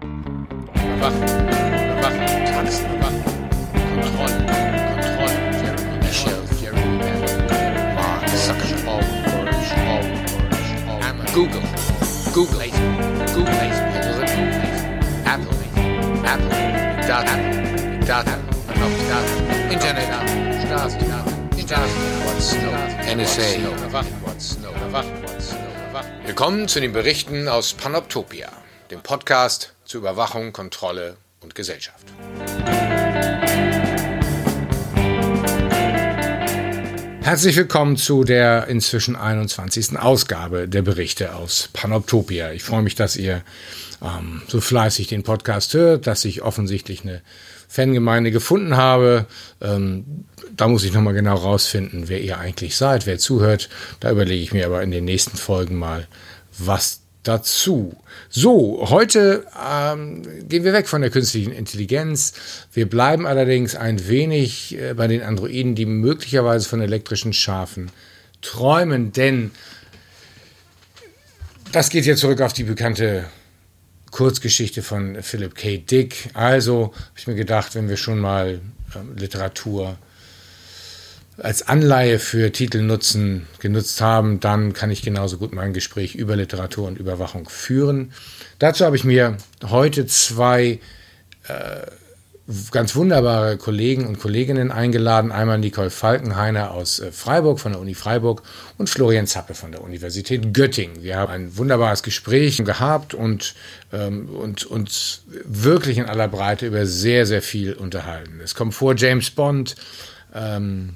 [0.00, 3.22] Überwachen, überwachen, Tanzen, überwachen,
[3.94, 4.46] Kontrolle,
[4.94, 10.10] Kontrolle, Jeremy Michelle, Jeremy Bell, Mark Zuckerberg, George, George,
[11.02, 11.62] Hammer, Google,
[12.32, 12.70] Google,
[13.34, 13.54] Google,
[14.04, 15.48] Apple,
[16.24, 16.54] Apple,
[17.06, 17.34] Data,
[18.06, 18.38] Data, Data,
[19.68, 20.08] Internet,
[20.64, 20.92] Stars,
[21.60, 21.92] Stars,
[22.24, 22.72] what's Snow,
[23.16, 25.12] NSA, überwachen, überwachen,
[25.88, 26.08] überwachen.
[26.24, 28.48] Willkommen zu den Berichten aus Panoptopia,
[28.92, 32.04] dem Podcast zur Überwachung, Kontrolle und Gesellschaft.
[37.22, 39.98] Herzlich willkommen zu der inzwischen 21.
[39.98, 42.52] Ausgabe der Berichte aus Panoptopia.
[42.52, 43.42] Ich freue mich, dass ihr
[44.02, 47.22] ähm, so fleißig den Podcast hört, dass ich offensichtlich eine
[47.66, 49.24] Fangemeinde gefunden habe.
[49.62, 53.70] Ähm, da muss ich nochmal genau rausfinden, wer ihr eigentlich seid, wer zuhört.
[54.00, 56.06] Da überlege ich mir aber in den nächsten Folgen mal,
[56.58, 57.94] was dazu.
[58.30, 62.32] So, heute ähm, gehen wir weg von der künstlichen Intelligenz.
[62.72, 67.90] Wir bleiben allerdings ein wenig äh, bei den Androiden, die möglicherweise von elektrischen Schafen
[68.40, 69.50] träumen, denn
[71.72, 73.26] das geht jetzt zurück auf die bekannte
[74.10, 75.76] Kurzgeschichte von Philip K.
[75.76, 76.30] Dick.
[76.32, 78.60] Also habe ich mir gedacht, wenn wir schon mal
[78.94, 79.98] äh, Literatur
[81.38, 86.36] als Anleihe für Titel nutzen, genutzt haben, dann kann ich genauso gut mein Gespräch über
[86.36, 88.12] Literatur und Überwachung führen.
[88.58, 90.80] Dazu habe ich mir heute zwei
[91.46, 91.86] äh,
[92.70, 95.32] ganz wunderbare Kollegen und Kolleginnen eingeladen.
[95.32, 98.42] Einmal Nicole Falkenhainer aus äh, Freiburg von der Uni Freiburg
[98.78, 101.02] und Florian Zappe von der Universität Göttingen.
[101.02, 103.54] Wir haben ein wunderbares Gespräch gehabt und,
[103.92, 108.40] ähm, und uns wirklich in aller Breite über sehr, sehr viel unterhalten.
[108.42, 109.76] Es kommt vor James Bond,
[110.34, 110.94] ähm,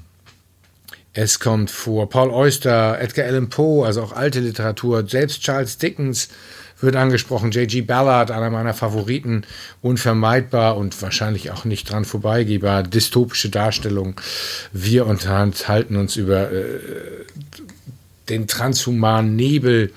[1.13, 5.07] es kommt vor Paul Auster, Edgar Allan Poe, also auch alte Literatur.
[5.07, 6.29] Selbst Charles Dickens
[6.81, 7.51] wird angesprochen.
[7.51, 7.81] J.G.
[7.81, 9.43] Ballard, einer meiner Favoriten.
[9.81, 12.81] Unvermeidbar und wahrscheinlich auch nicht dran vorbeigehbar.
[12.81, 14.19] Dystopische Darstellung.
[14.71, 16.79] Wir unterhalten uns über äh,
[18.29, 19.93] den transhumanen Nebel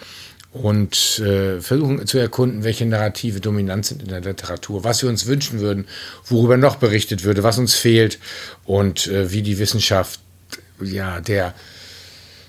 [0.52, 5.26] und äh, versuchen zu erkunden, welche Narrative dominant sind in der Literatur, was wir uns
[5.26, 5.86] wünschen würden,
[6.24, 8.18] worüber noch berichtet würde, was uns fehlt
[8.64, 10.20] und äh, wie die Wissenschaft
[10.80, 11.54] ja, der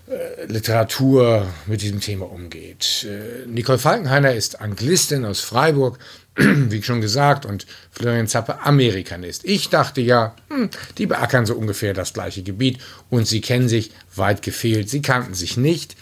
[0.10, 3.06] äh, Literatur mit diesem Thema umgeht.
[3.06, 6.00] Äh, Nicole Falkenhainer ist Anglistin aus Freiburg,
[6.36, 9.44] wie schon gesagt, und Florian Zappe Amerikanist.
[9.44, 12.80] Ich dachte ja, hm, die beackern so ungefähr das gleiche Gebiet
[13.10, 14.90] und sie kennen sich weit gefehlt.
[14.90, 15.98] Sie kannten sich nicht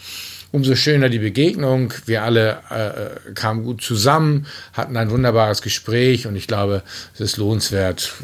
[0.52, 1.92] umso schöner die Begegnung.
[2.06, 6.82] Wir alle äh, kamen gut zusammen, hatten ein wunderbares Gespräch und ich glaube,
[7.14, 8.14] es ist lohnenswert,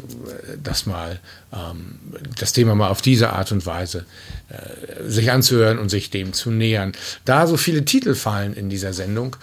[0.61, 1.19] das mal,
[1.53, 1.99] ähm,
[2.39, 4.05] das Thema mal auf diese Art und Weise
[4.49, 6.93] äh, sich anzuhören und sich dem zu nähern.
[7.25, 9.35] Da so viele Titel fallen in dieser Sendung,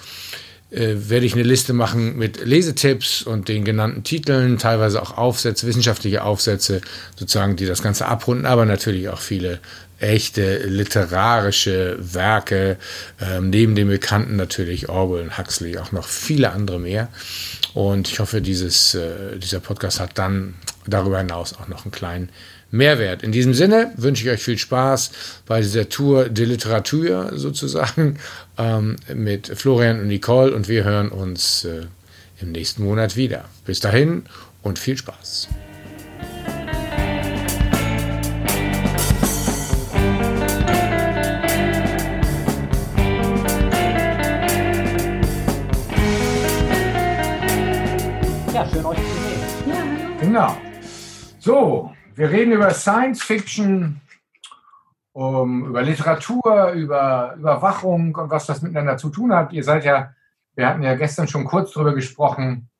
[0.71, 5.67] äh, werde ich eine Liste machen mit Lesetipps und den genannten Titeln, teilweise auch Aufsätze,
[5.67, 6.81] wissenschaftliche Aufsätze,
[7.17, 9.59] sozusagen, die das Ganze abrunden, aber natürlich auch viele
[10.01, 12.77] echte literarische Werke,
[13.21, 17.09] ähm, neben den Bekannten natürlich Orwell und Huxley, auch noch viele andere mehr.
[17.75, 20.55] Und ich hoffe, dieses, äh, dieser Podcast hat dann
[20.87, 22.31] darüber hinaus auch noch einen kleinen
[22.71, 23.23] Mehrwert.
[23.23, 25.11] In diesem Sinne wünsche ich euch viel Spaß
[25.47, 28.19] bei dieser Tour de Literatur sozusagen
[28.59, 31.87] ähm, mit Florian und Nicole und wir hören uns äh,
[32.41, 33.45] im nächsten Monat wieder.
[33.67, 34.25] Bis dahin
[34.63, 35.49] und viel Spaß.
[50.31, 50.57] Genau.
[51.41, 54.01] So, wir reden über Science Fiction,
[55.11, 59.53] um, über Literatur, über Überwachung und was das miteinander zu tun hat.
[59.53, 60.15] Ihr seid ja,
[60.55, 62.71] wir hatten ja gestern schon kurz darüber gesprochen,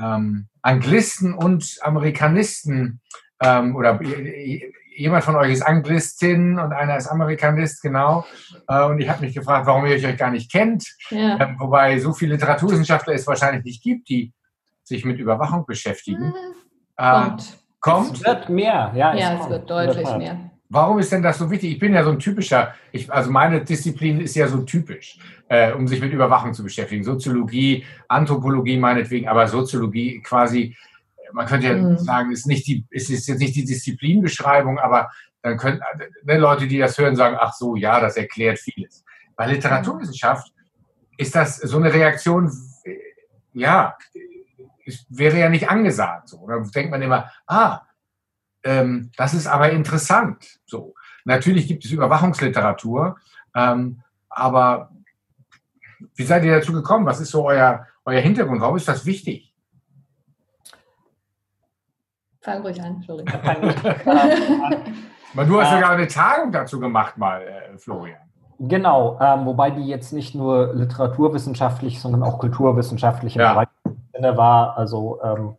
[0.00, 3.00] ähm, Anglisten und Amerikanisten
[3.42, 4.00] ähm, oder
[4.96, 8.24] jemand von euch ist Anglistin und einer ist Amerikanist, genau.
[8.68, 10.86] Äh, und ich habe mich gefragt, warum ihr euch gar nicht kennt.
[11.10, 11.40] Ja.
[11.40, 14.32] Ähm, wobei so viele Literaturwissenschaftler es wahrscheinlich nicht gibt, die
[14.84, 16.32] sich mit Überwachung beschäftigen.
[16.96, 17.42] Kommt.
[17.42, 18.16] Äh, kommt.
[18.16, 19.14] Es wird mehr, ja.
[19.14, 20.50] Ja, es, es wird deutlich mehr.
[20.70, 21.72] Warum ist denn das so wichtig?
[21.72, 25.18] Ich bin ja so ein typischer, ich, also meine Disziplin ist ja so typisch,
[25.48, 27.04] äh, um sich mit Überwachung zu beschäftigen.
[27.04, 30.76] Soziologie, Anthropologie meinetwegen, aber Soziologie quasi,
[31.32, 31.98] man könnte ja mhm.
[31.98, 35.10] sagen, ist, nicht die, ist, ist jetzt nicht die Disziplinbeschreibung, aber
[35.42, 35.80] dann können
[36.24, 39.04] ne, Leute, die das hören, sagen, ach so, ja, das erklärt vieles.
[39.36, 40.50] Bei Literaturwissenschaft
[41.18, 42.50] ist das so eine Reaktion,
[43.52, 43.96] ja,
[45.08, 46.28] wäre ja nicht angesagt.
[46.28, 46.46] So.
[46.46, 47.82] Da denkt man immer, ah,
[48.64, 50.60] ähm, das ist aber interessant.
[50.66, 50.94] So.
[51.24, 53.16] Natürlich gibt es Überwachungsliteratur,
[53.54, 54.90] ähm, aber
[56.14, 57.06] wie seid ihr dazu gekommen?
[57.06, 58.60] Was ist so euer, euer Hintergrund?
[58.60, 59.54] Warum ist das wichtig?
[62.40, 63.32] Fang ruhig an, Entschuldigung.
[65.34, 68.20] du hast sogar eine Tagung dazu gemacht, mal, äh, Florian.
[68.58, 73.48] Genau, ähm, wobei die jetzt nicht nur literaturwissenschaftlich, sondern auch kulturwissenschaftlich ja.
[73.48, 73.68] im Bereich
[74.22, 74.76] war.
[74.78, 75.56] Also ähm,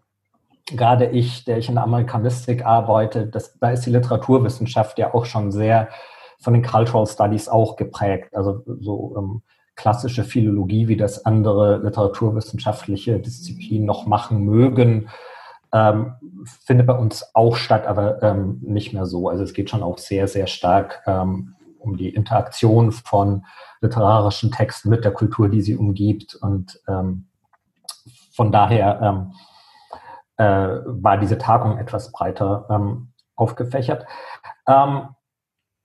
[0.67, 5.25] gerade ich, der ich in der Amerikanistik arbeite, das, da ist die Literaturwissenschaft ja auch
[5.25, 5.89] schon sehr
[6.39, 8.35] von den Cultural Studies auch geprägt.
[8.35, 9.41] Also so ähm,
[9.75, 15.09] klassische Philologie, wie das andere literaturwissenschaftliche Disziplinen noch machen mögen,
[15.73, 16.13] ähm,
[16.65, 19.29] findet bei uns auch statt, aber ähm, nicht mehr so.
[19.29, 23.45] Also es geht schon auch sehr, sehr stark ähm, um die Interaktion von
[23.81, 26.35] literarischen Texten mit der Kultur, die sie umgibt.
[26.35, 27.25] Und ähm,
[28.35, 29.33] von daher ähm,
[30.37, 34.05] äh, war diese Tagung etwas breiter ähm, aufgefächert.
[34.67, 35.09] Ähm,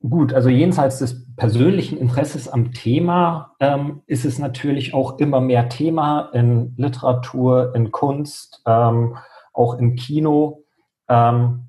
[0.03, 5.69] gut, also jenseits des persönlichen Interesses am Thema ähm, ist es natürlich auch immer mehr
[5.69, 9.17] Thema in Literatur, in Kunst, ähm,
[9.53, 10.65] auch im Kino.
[11.09, 11.67] Ähm,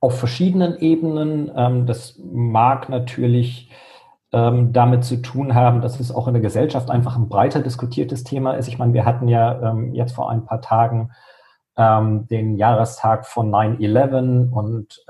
[0.00, 1.86] auf verschiedenen Ebenen.
[1.86, 3.70] Das mag natürlich
[4.34, 8.24] ähm, damit zu tun haben, dass es auch in der Gesellschaft einfach ein breiter diskutiertes
[8.24, 8.68] Thema ist.
[8.68, 11.10] Ich meine, wir hatten ja ähm, jetzt vor ein paar Tagen
[11.76, 15.04] den Jahrestag von 9-11 und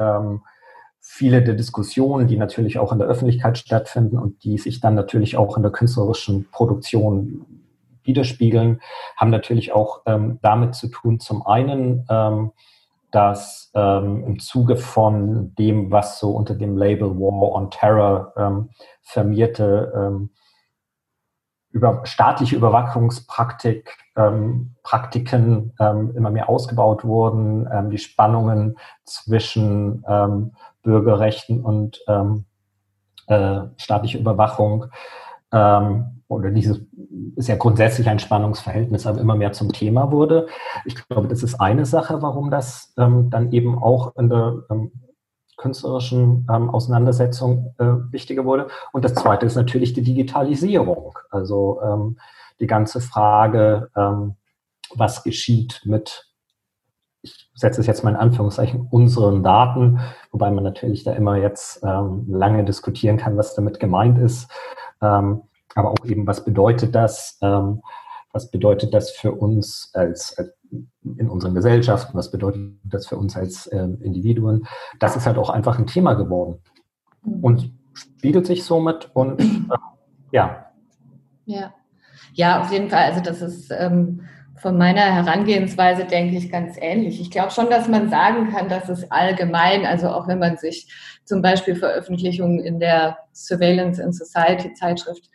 [1.06, 5.36] viele der Diskussionen, die natürlich auch in der Öffentlichkeit stattfinden und die sich dann natürlich
[5.36, 7.44] auch in der künstlerischen Produktion
[8.04, 8.80] widerspiegeln,
[9.16, 12.52] haben natürlich auch ähm, damit zu tun, zum einen, ähm,
[13.14, 18.70] dass ähm, im Zuge von dem, was so unter dem Label War on Terror ähm,
[19.02, 20.30] firmierte, ähm,
[21.70, 30.52] über staatliche Überwachungspraktik, ähm, Praktiken ähm, immer mehr ausgebaut wurden, ähm, die Spannungen zwischen ähm,
[30.82, 32.00] Bürgerrechten und
[33.26, 34.86] äh, staatlicher Überwachung
[35.52, 36.80] ähm, oder dieses
[37.36, 40.46] ist ja grundsätzlich ein Spannungsverhältnis, aber immer mehr zum Thema wurde.
[40.84, 44.92] Ich glaube, das ist eine Sache, warum das ähm, dann eben auch in der ähm,
[45.56, 48.68] künstlerischen ähm, Auseinandersetzung äh, wichtiger wurde.
[48.92, 51.18] Und das zweite ist natürlich die Digitalisierung.
[51.30, 52.18] Also ähm,
[52.60, 54.36] die ganze Frage, ähm,
[54.94, 56.30] was geschieht mit,
[57.22, 60.00] ich setze es jetzt mal in Anführungszeichen, unseren Daten,
[60.30, 64.50] wobei man natürlich da immer jetzt ähm, lange diskutieren kann, was damit gemeint ist.
[65.00, 65.42] Ähm,
[65.74, 67.38] aber auch eben, was bedeutet das?
[67.42, 67.82] Ähm,
[68.32, 70.52] was bedeutet das für uns als, als,
[71.04, 72.18] in unseren Gesellschaften?
[72.18, 74.66] Was bedeutet das für uns als äh, Individuen?
[74.98, 76.60] Das ist halt auch einfach ein Thema geworden
[77.42, 79.44] und spiegelt sich somit und äh,
[80.32, 80.66] ja.
[81.46, 81.74] Ja.
[82.32, 83.04] Ja, auf jeden Fall.
[83.04, 84.22] Also das ist ähm,
[84.56, 87.20] von meiner Herangehensweise, denke ich, ganz ähnlich.
[87.20, 90.92] Ich glaube schon, dass man sagen kann, dass es allgemein, also auch wenn man sich
[91.24, 95.30] zum Beispiel Veröffentlichungen in der Surveillance in Society Zeitschrift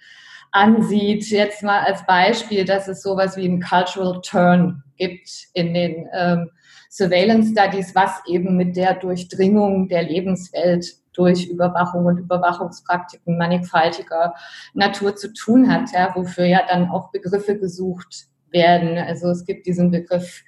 [0.52, 6.08] ansieht, jetzt mal als Beispiel, dass es sowas wie einen Cultural Turn gibt in den
[6.14, 6.50] ähm,
[6.90, 14.34] Surveillance Studies, was eben mit der Durchdringung der Lebenswelt durch Überwachung und Überwachungspraktiken mannigfaltiger
[14.74, 18.98] Natur zu tun hat, ja, wofür ja dann auch Begriffe gesucht werden.
[18.98, 20.44] Also es gibt diesen Begriff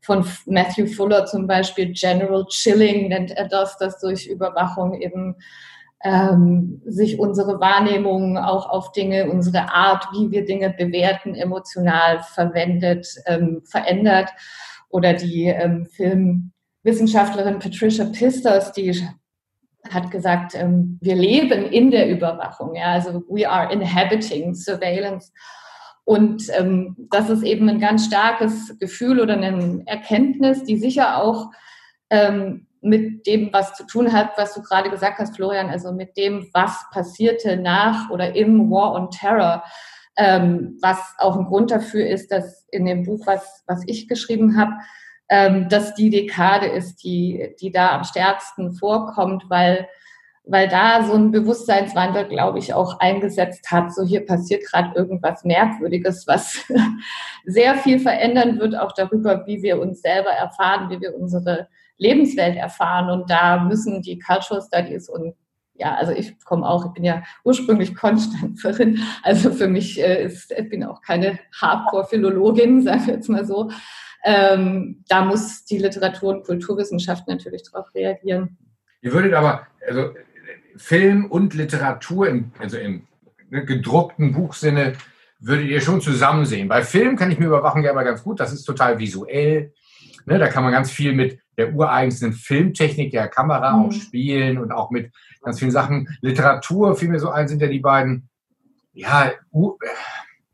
[0.00, 5.36] von Matthew Fuller zum Beispiel, General Chilling nennt er das, dass durch Überwachung eben
[6.02, 13.06] ähm, sich unsere Wahrnehmung auch auf Dinge, unsere Art, wie wir Dinge bewerten, emotional verwendet,
[13.26, 14.30] ähm, verändert.
[14.88, 19.06] Oder die ähm, Filmwissenschaftlerin Patricia Pistos, die
[19.88, 22.74] hat gesagt, ähm, wir leben in der Überwachung.
[22.74, 25.32] Ja, also we are inhabiting surveillance.
[26.04, 31.50] Und ähm, das ist eben ein ganz starkes Gefühl oder eine Erkenntnis, die sicher auch
[32.10, 36.16] ähm, mit dem, was zu tun hat, was du gerade gesagt hast, Florian, also mit
[36.16, 39.62] dem, was passierte nach oder im War on Terror,
[40.16, 44.56] ähm, was auch ein Grund dafür ist, dass in dem Buch, was, was ich geschrieben
[44.58, 44.72] habe,
[45.28, 49.86] ähm, dass die Dekade ist, die, die da am stärksten vorkommt, weil,
[50.44, 53.94] weil da so ein Bewusstseinswandel, glaube ich, auch eingesetzt hat.
[53.94, 56.64] So hier passiert gerade irgendwas Merkwürdiges, was
[57.44, 61.68] sehr viel verändern wird, auch darüber, wie wir uns selber erfahren, wie wir unsere
[62.00, 63.10] Lebenswelt erfahren.
[63.10, 65.34] Und da müssen die Cultural Studies und
[65.74, 70.52] ja, also ich komme auch, ich bin ja ursprünglich Konstanzerin, also für mich äh, ist,
[70.52, 73.70] ich bin auch keine Hardcore-Philologin, sagen wir jetzt mal so.
[74.22, 78.58] Ähm, da muss die Literatur- und Kulturwissenschaft natürlich darauf reagieren.
[79.00, 80.10] Ihr würdet aber, also
[80.76, 83.06] Film und Literatur, im, also im
[83.48, 84.92] ne, gedruckten Buchsinne,
[85.38, 86.68] würdet ihr schon zusammen sehen.
[86.68, 89.72] Bei Film kann ich mir Überwachung ja immer ganz gut, das ist total visuell.
[90.26, 93.84] Ne, da kann man ganz viel mit der ureigensten Filmtechnik der Kamera mhm.
[93.84, 95.12] auch spielen und auch mit
[95.42, 96.08] ganz vielen Sachen.
[96.20, 98.28] Literatur fiel mir so ein, sind ja die beiden,
[98.92, 99.32] ja,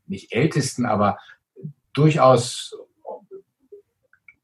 [0.05, 1.17] nicht ältesten, aber
[1.93, 2.75] durchaus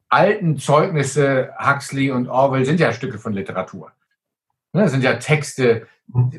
[0.10, 3.92] alten Zeugnisse, Huxley und Orwell, sind ja Stücke von Literatur.
[4.72, 5.88] Das sind ja Texte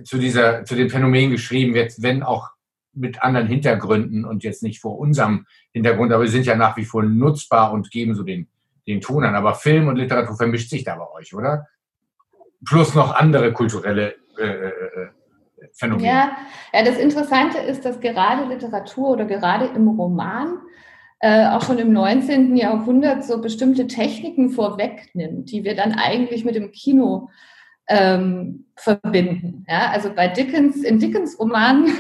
[0.05, 2.51] zu, dieser, zu dem Phänomen geschrieben, jetzt, wenn auch
[2.93, 6.85] mit anderen Hintergründen und jetzt nicht vor unserem Hintergrund, aber sie sind ja nach wie
[6.85, 8.49] vor nutzbar und geben so den,
[8.87, 9.35] den Ton an.
[9.35, 11.67] Aber Film und Literatur vermischt sich da bei euch, oder?
[12.67, 15.09] Plus noch andere kulturelle äh, äh, äh
[15.73, 16.07] Phänomene.
[16.07, 16.37] Ja,
[16.73, 20.59] ja, das Interessante ist, dass gerade Literatur oder gerade im Roman
[21.21, 22.55] äh, auch schon im 19.
[22.57, 27.31] Jahrhundert so bestimmte Techniken vorwegnimmt, die wir dann eigentlich mit dem Kino
[27.89, 29.65] ähm, verbinden.
[29.69, 31.93] Ja, also bei Dickens, in Dickens Romanen,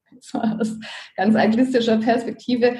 [0.32, 0.78] aus
[1.16, 2.76] ganz anglistischer Perspektive,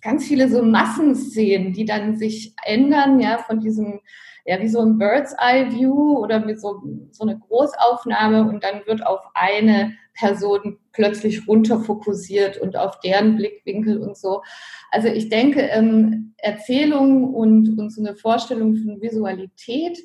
[0.00, 4.00] ganz viele so Massenszenen, die dann sich ändern, ja, von diesem,
[4.44, 8.82] ja, wie so ein Bird's Eye View oder mit so, so eine Großaufnahme und dann
[8.86, 14.42] wird auf eine Person plötzlich runterfokussiert und auf deren Blickwinkel und so.
[14.90, 19.98] Also ich denke, ähm, Erzählung und, und so eine Vorstellung von Visualität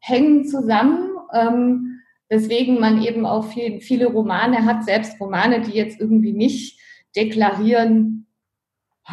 [0.00, 6.00] hängen zusammen, ähm, weswegen man eben auch viel, viele Romane hat, selbst Romane, die jetzt
[6.00, 6.78] irgendwie nicht
[7.16, 8.27] deklarieren,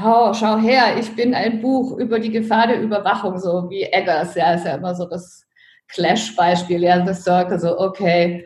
[0.03, 4.35] oh, schau her, ich bin ein Buch über die Gefahr der Überwachung, so wie Eggers,
[4.35, 5.45] ja, ist ja immer so das
[5.87, 8.45] Clash-Beispiel, ja, The Circle, so, okay,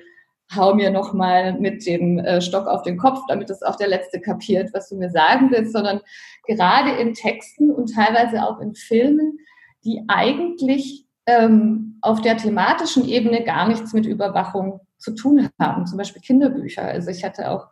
[0.56, 4.20] hau mir nochmal mit dem äh, Stock auf den Kopf, damit es auch der Letzte
[4.20, 6.02] kapiert, was du mir sagen willst, sondern
[6.48, 9.38] gerade in Texten und teilweise auch in Filmen,
[9.84, 15.98] die eigentlich ähm, auf der thematischen Ebene gar nichts mit Überwachung zu tun haben, zum
[15.98, 16.84] Beispiel Kinderbücher.
[16.84, 17.68] Also ich hatte auch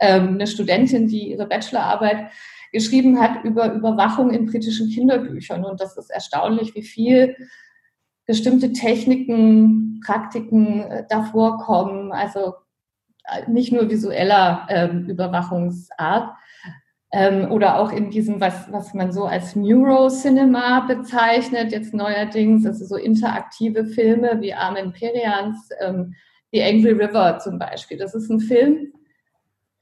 [0.00, 2.30] ähm, eine Studentin, die ihre Bachelorarbeit
[2.72, 5.64] geschrieben hat über Überwachung in britischen Kinderbüchern.
[5.64, 7.36] Und das ist erstaunlich, wie viel
[8.26, 12.12] bestimmte Techniken, Praktiken äh, davor kommen.
[12.12, 12.54] Also
[13.24, 16.32] äh, nicht nur visueller ähm, Überwachungsart,
[17.12, 22.86] ähm, oder auch in diesem, was, was man so als Neurocinema bezeichnet, jetzt neuerdings, also
[22.86, 26.14] so interaktive Filme wie Armin Perians ähm,
[26.52, 27.98] The Angry River zum Beispiel.
[27.98, 28.94] Das ist ein Film,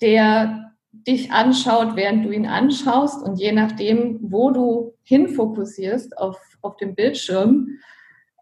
[0.00, 6.76] der dich anschaut, während du ihn anschaust und je nachdem, wo du hinfokussierst auf, auf
[6.76, 7.78] dem Bildschirm,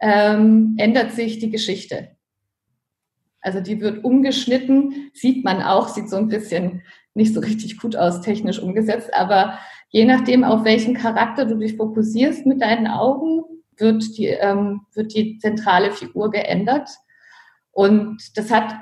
[0.00, 2.16] ähm, ändert sich die Geschichte.
[3.40, 6.82] Also die wird umgeschnitten, sieht man auch, sieht so ein bisschen
[7.14, 9.58] nicht so richtig gut aus, technisch umgesetzt, aber
[9.90, 13.42] je nachdem, auf welchen Charakter du dich fokussierst mit deinen Augen,
[13.76, 16.90] wird die, ähm, wird die zentrale Figur geändert.
[17.72, 18.74] Und das hat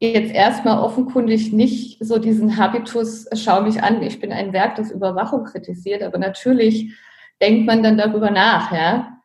[0.00, 4.90] jetzt erstmal offenkundig nicht so diesen Habitus, schau mich an, ich bin ein Werk, das
[4.90, 6.94] Überwachung kritisiert, aber natürlich
[7.40, 9.18] denkt man dann darüber nach, ja,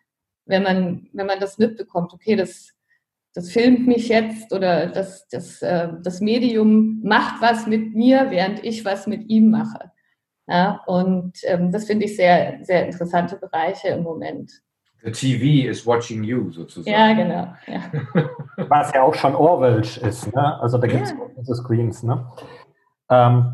[0.46, 2.74] wenn man, wenn man das mitbekommt, okay, das
[3.34, 8.64] das filmt mich jetzt oder das, das, äh, das Medium macht was mit mir, während
[8.64, 9.92] ich was mit ihm mache.
[10.48, 14.52] Ja, und ähm, das finde ich sehr, sehr interessante Bereiche im Moment.
[15.04, 16.92] The TV is watching you sozusagen.
[16.92, 17.54] Ja, genau.
[17.68, 18.30] Ja.
[18.70, 20.34] Was ja auch schon Orwellsch ist.
[20.34, 20.62] Ne?
[20.62, 21.14] Also da gibt es
[21.48, 21.56] ja.
[21.56, 22.04] Screens.
[22.04, 22.26] Ne?
[23.10, 23.54] Ähm,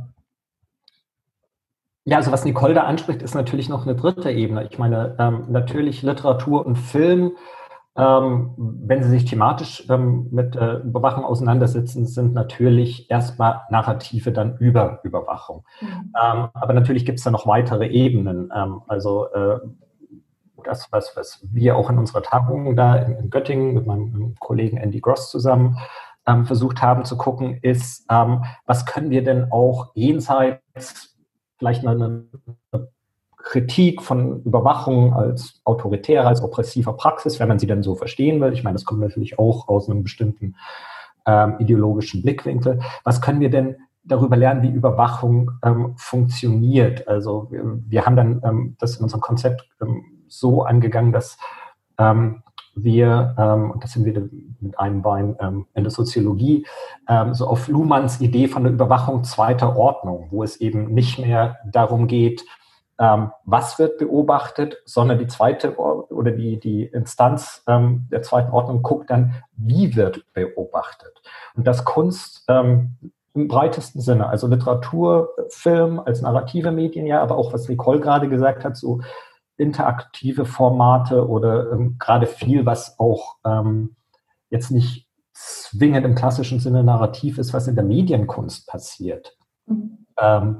[2.03, 4.65] ja, also was Nicole da anspricht, ist natürlich noch eine dritte Ebene.
[4.69, 7.33] Ich meine, ähm, natürlich Literatur und Film
[7.97, 14.55] ähm, wenn Sie sich thematisch ähm, mit äh, Überwachung auseinandersetzen, sind natürlich erstmal Narrative dann
[14.59, 15.65] über Überwachung.
[15.81, 15.87] Mhm.
[15.87, 18.51] Ähm, aber natürlich gibt es da noch weitere Ebenen.
[18.55, 19.57] Ähm, also äh,
[20.67, 24.77] das, was, was wir auch in unserer Tagung da in, in Göttingen mit meinem Kollegen
[24.77, 25.77] Andy Gross zusammen
[26.27, 31.15] ähm, versucht haben zu gucken, ist, ähm, was können wir denn auch jenseits
[31.57, 32.25] vielleicht eine,
[32.71, 32.87] eine
[33.37, 38.51] Kritik von Überwachung als autoritärer, als oppressiver Praxis, wenn man sie denn so verstehen will.
[38.51, 40.55] Ich meine, das kommt natürlich auch aus einem bestimmten
[41.25, 42.81] ähm, ideologischen Blickwinkel.
[43.05, 47.07] Was können wir denn darüber lernen, wie Überwachung ähm, funktioniert?
[47.07, 51.37] Also wir, wir haben dann ähm, das in unserem Konzept ähm, so angegangen, dass
[51.97, 52.43] ähm,
[52.75, 54.29] wir, ähm, und das sind wir
[54.59, 56.65] mit einem Bein in der Soziologie,
[57.31, 62.07] so auf Luhmanns Idee von der Überwachung zweiter Ordnung, wo es eben nicht mehr darum
[62.07, 62.43] geht,
[62.99, 68.81] ähm, was wird beobachtet, sondern die zweite oder die, die Instanz ähm, der zweiten Ordnung
[68.81, 71.21] guckt dann, wie wird beobachtet.
[71.55, 72.95] Und das Kunst ähm,
[73.35, 78.29] im breitesten Sinne, also Literatur, Film als narrative Medien, ja, aber auch was Nicole gerade
[78.29, 79.01] gesagt hat, so
[79.57, 83.95] interaktive Formate oder ähm, gerade viel, was auch ähm,
[84.49, 89.37] jetzt nicht zwingend im klassischen Sinne narrativ ist, was in der Medienkunst passiert.
[89.65, 90.59] Mhm ähm,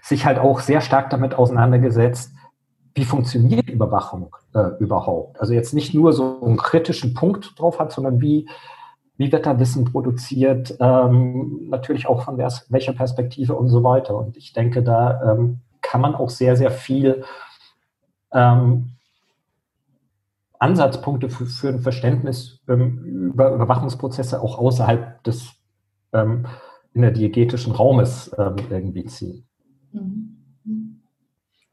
[0.00, 2.32] sich halt auch sehr stark damit auseinandergesetzt,
[2.94, 5.40] wie funktioniert Überwachung äh, überhaupt.
[5.40, 8.48] Also jetzt nicht nur so einen kritischen Punkt drauf hat, sondern wie
[9.18, 14.16] wie wird da Wissen produziert, ähm, natürlich auch von welcher Perspektive und so weiter.
[14.16, 17.22] Und ich denke, da ähm, kann man auch sehr, sehr viel
[18.32, 18.90] ähm,
[20.58, 25.50] Ansatzpunkte für, für ein Verständnis ähm, über Überwachungsprozesse auch außerhalb des
[26.12, 26.46] ähm,
[26.94, 29.44] energetischen Raumes ähm, irgendwie ziehen.
[29.92, 30.32] Mhm.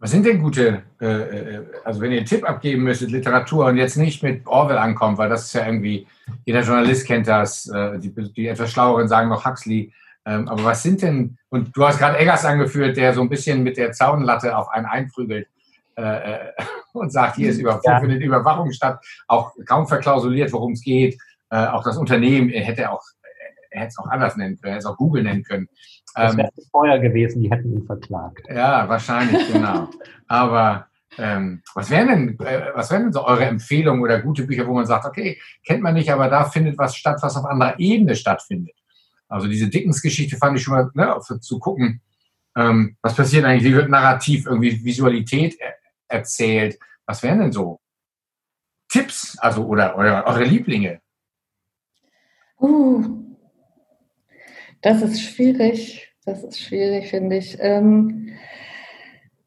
[0.01, 3.75] Was sind denn gute, äh, äh, also wenn ihr einen Tipp abgeben müsstet, Literatur und
[3.75, 6.07] jetzt nicht mit Orwell ankommt, weil das ist ja irgendwie,
[6.45, 9.91] jeder Journalist kennt das, äh, die, die, etwas Schlaueren sagen noch Huxley.
[10.25, 13.61] Ähm, aber was sind denn, und du hast gerade Eggers angeführt, der so ein bisschen
[13.61, 15.47] mit der Zaunlatte auf einen einprügelt
[15.99, 16.53] äh, äh
[16.93, 17.99] und sagt, hier ist über, ja.
[17.99, 21.17] findet Überwachung statt, auch kaum verklausuliert, worum es geht.
[21.49, 23.03] Äh, auch das Unternehmen hätte auch,
[23.69, 25.67] er hätte es auch anders nennen können, er hätte es auch Google nennen können.
[26.15, 28.47] Das wäre ähm, Feuer gewesen, die hätten ihn verklagt.
[28.49, 29.87] Ja, wahrscheinlich, genau.
[30.27, 30.87] Aber
[31.17, 34.73] ähm, was wären denn, äh, was wären denn so eure Empfehlungen oder gute Bücher, wo
[34.73, 38.15] man sagt, okay, kennt man nicht, aber da findet was statt, was auf anderer Ebene
[38.15, 38.75] stattfindet?
[39.27, 42.01] Also diese Dickens-Geschichte fand ich schon mal, ne, zu gucken,
[42.55, 45.78] ähm, was passiert eigentlich, wie wird narrativ irgendwie Visualität er
[46.09, 46.77] erzählt?
[47.05, 47.79] Was wären denn so
[48.89, 50.99] Tipps, also oder, oder eure Lieblinge?
[52.59, 53.35] Uh,
[54.81, 56.09] das ist schwierig.
[56.25, 57.57] Das ist schwierig, finde ich.
[57.59, 58.33] Ähm,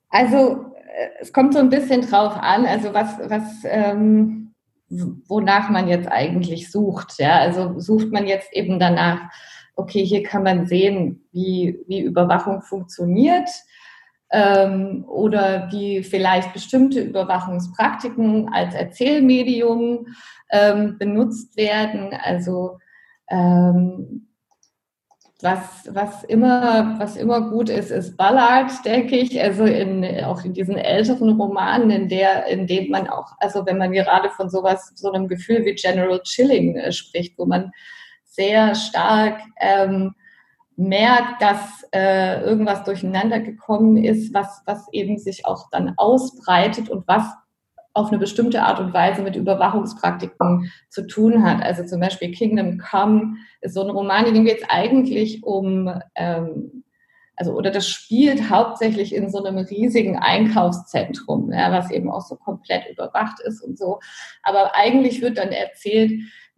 [0.09, 4.55] also äh, es kommt so ein bisschen drauf an, also was, was ähm,
[4.89, 7.19] wonach man jetzt eigentlich sucht.
[7.19, 9.31] Ja, also sucht man jetzt eben danach,
[9.77, 13.49] okay, hier kann man sehen, wie, wie Überwachung funktioniert
[14.33, 20.07] ähm, oder wie vielleicht bestimmte Überwachungspraktiken als Erzählmedium
[20.51, 22.15] ähm, benutzt werden.
[22.23, 22.79] Also
[23.29, 24.27] ähm,
[25.43, 29.41] was, was, immer, was immer gut ist, ist Ballard, denke ich.
[29.43, 33.79] Also in, auch in diesen älteren Romanen, in der, in dem man auch, also wenn
[33.79, 37.73] man gerade von sowas, so einem Gefühl wie General Chilling äh, spricht, wo man
[38.25, 40.15] sehr stark ähm,
[40.77, 47.07] merkt, dass äh, irgendwas durcheinander gekommen ist, was, was eben sich auch dann ausbreitet und
[47.07, 47.25] was
[47.95, 51.63] auf eine bestimmte Art und Weise mit Überwachungspraktiken zu tun hat.
[51.63, 55.93] Also zum Beispiel Kingdom Come ist so ein Roman, in dem geht es eigentlich um,
[56.15, 56.85] ähm,
[57.37, 62.37] also oder das spielt hauptsächlich in so einem riesigen Einkaufszentrum, ja, was eben auch so
[62.37, 64.01] komplett überwacht ist und so.
[64.43, 66.13] Aber eigentlich wird dann erzählt,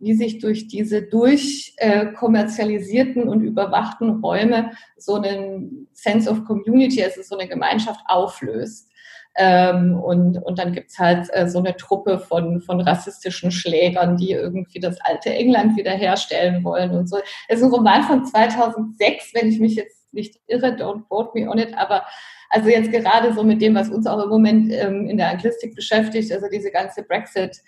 [0.04, 7.22] wie sich durch diese durchkommerzialisierten äh, und überwachten Räume so ein Sense of Community, also
[7.22, 8.90] so eine Gemeinschaft auflöst.
[9.36, 14.30] Ähm, und, und dann gibt's halt äh, so eine Truppe von, von rassistischen Schlägern, die
[14.32, 17.16] irgendwie das alte England wiederherstellen wollen und so.
[17.48, 21.50] Es ist ein Roman von 2006, wenn ich mich jetzt nicht irre, don't quote me
[21.50, 22.04] on it, aber
[22.50, 25.74] also jetzt gerade so mit dem, was uns auch im Moment ähm, in der Anglistik
[25.74, 27.60] beschäftigt, also diese ganze Brexit-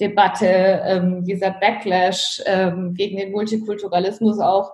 [0.00, 4.72] Debatte, ähm, dieser Backlash ähm, gegen den Multikulturalismus auch,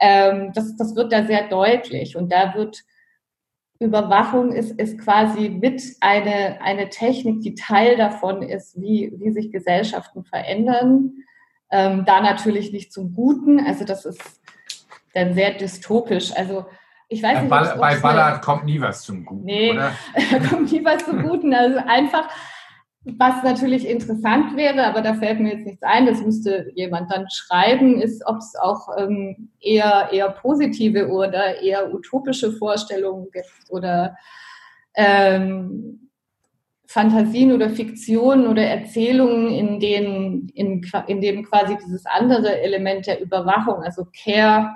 [0.00, 2.16] ähm, das, das wird da sehr deutlich.
[2.16, 2.82] Und da wird
[3.80, 9.52] Überwachung ist, ist quasi mit eine, eine Technik, die Teil davon ist, wie, wie sich
[9.52, 11.12] Gesellschaften verändern.
[11.70, 13.64] Ähm, da natürlich nicht zum Guten.
[13.64, 14.40] Also das ist
[15.14, 16.32] dann sehr dystopisch.
[16.34, 16.66] Also
[17.08, 19.92] ich weiß nicht, Ball, bei Ballard kommt nie was zum Guten, nee, oder?
[20.50, 21.54] kommt nie was zum Guten.
[21.54, 22.28] Also einfach
[23.16, 27.26] was natürlich interessant wäre, aber da fällt mir jetzt nichts ein, das müsste jemand dann
[27.30, 34.16] schreiben, ist, ob es auch ähm, eher, eher positive oder eher utopische Vorstellungen gibt oder
[34.94, 36.10] ähm,
[36.86, 43.20] Fantasien oder Fiktionen oder Erzählungen, in denen, in, in dem quasi dieses andere Element der
[43.20, 44.74] Überwachung, also Care,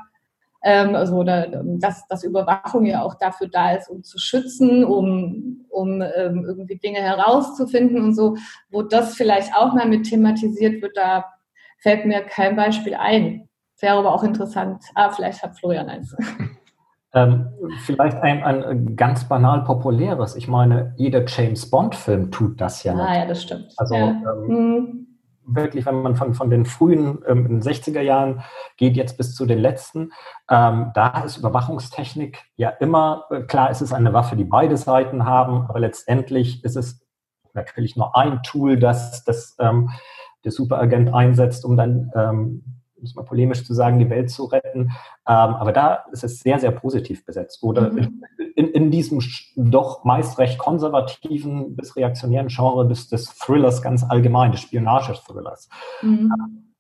[0.63, 4.85] ähm, also oder, ähm, dass, dass Überwachung ja auch dafür da ist, um zu schützen,
[4.85, 8.37] um, um ähm, irgendwie Dinge herauszufinden und so,
[8.71, 11.25] wo das vielleicht auch mal mit thematisiert wird, da
[11.79, 13.49] fällt mir kein Beispiel ein.
[13.81, 14.85] Wäre aber auch interessant.
[14.95, 16.17] Ah, vielleicht hat Florian eins.
[17.15, 17.51] Ähm,
[17.85, 20.35] vielleicht ein, ein ganz banal populäres.
[20.35, 22.95] Ich meine, jeder James Bond-Film tut das ja.
[22.95, 23.17] Ah, nicht.
[23.19, 23.75] ja, das stimmt.
[23.77, 24.09] Also ja.
[24.09, 25.02] ähm, hm
[25.45, 28.43] wirklich, wenn man von, von den frühen ähm, 60er Jahren
[28.77, 30.13] geht jetzt bis zu den letzten,
[30.51, 35.25] ähm, da ist Überwachungstechnik ja immer, äh, klar ist es eine Waffe, die beide Seiten
[35.25, 37.05] haben, aber letztendlich ist es
[37.55, 39.91] natürlich nur ein Tool, das, das ähm,
[40.45, 44.81] der Superagent einsetzt, um dann, ähm, muss man polemisch zu sagen, die Welt zu retten.
[44.81, 44.91] Ähm,
[45.27, 47.63] aber da ist es sehr, sehr positiv besetzt.
[47.63, 48.23] Oder mhm
[48.55, 49.21] in, in diesem
[49.57, 55.69] doch meist recht konservativen bis reaktionären Genre des, des Thrillers ganz allgemein, des Spionage-Thrillers.
[56.03, 56.33] Mhm.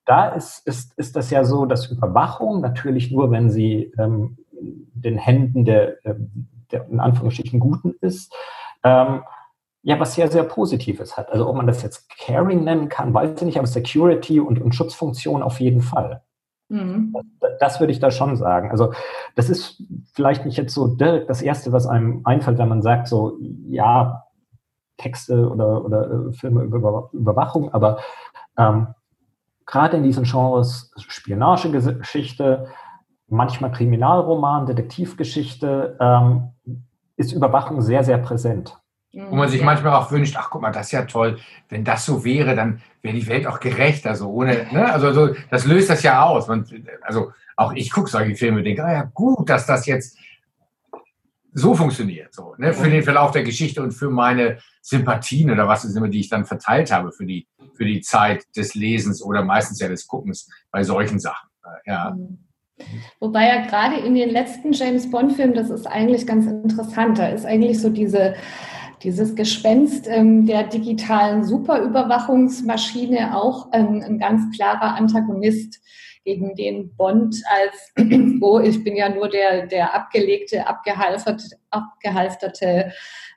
[0.04, 5.16] Da ist, ist, ist das ja so, dass Überwachung natürlich nur, wenn sie ähm, den
[5.16, 8.35] Händen der, ähm, der in Anführungsstrichen Guten ist,
[8.82, 9.22] ähm,
[9.83, 11.31] ja was sehr, sehr Positives hat.
[11.31, 14.75] Also ob man das jetzt Caring nennen kann, weiß ich nicht, aber Security und, und
[14.75, 16.23] Schutzfunktion auf jeden Fall.
[16.68, 17.14] Mhm.
[17.40, 18.71] Das, das, würde ich da schon sagen.
[18.71, 18.92] Also
[19.35, 19.83] das ist
[20.14, 23.37] vielleicht nicht jetzt so direkt das Erste, was einem einfällt, wenn man sagt, so
[23.68, 24.25] ja,
[24.97, 27.99] Texte oder, oder äh, Filme über Überwachung, aber
[28.57, 28.88] ähm,
[29.66, 32.68] gerade in diesen Genres Spionagegeschichte,
[33.27, 36.51] manchmal Kriminalroman, Detektivgeschichte, ähm,
[37.16, 38.82] ist Überwachung sehr, sehr präsent.
[39.14, 39.66] Wo man sich ja.
[39.66, 42.81] manchmal auch wünscht, ach guck mal, das ist ja toll, wenn das so wäre, dann
[43.03, 44.07] wäre die Welt auch gerecht.
[44.07, 44.90] Also ohne, ne?
[44.90, 46.48] also so, das löst das ja aus.
[46.48, 46.64] Man,
[47.03, 50.16] also auch ich gucke solche Filme und denke, ah ja, gut, dass das jetzt
[51.55, 52.72] so funktioniert, so, ne?
[52.72, 56.31] für den Verlauf der Geschichte und für meine Sympathien oder was es immer, die ich
[56.31, 60.48] dann verteilt habe für die, für die Zeit des Lesens oder meistens ja des Guckens
[60.70, 61.51] bei solchen Sachen.
[61.85, 62.12] Ja.
[62.16, 62.38] Mhm.
[63.20, 67.44] Wobei ja gerade in den letzten James Bond-Filmen, das ist eigentlich ganz interessant, da ist
[67.44, 68.35] eigentlich so diese,
[69.03, 75.81] dieses Gespenst ähm, der digitalen Superüberwachungsmaschine auch ein, ein ganz klarer Antagonist
[76.25, 77.93] gegen den Bond als,
[78.41, 82.93] oh, ich bin ja nur der, der abgelegte, abgehalfterte, abgehalfterte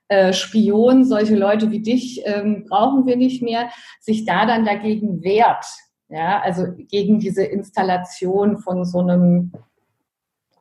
[0.07, 5.23] äh, Spion, solche Leute wie dich ähm, brauchen wir nicht mehr, sich da dann dagegen
[5.23, 5.65] wehrt.
[6.09, 9.51] Ja, also gegen diese Installation von so einem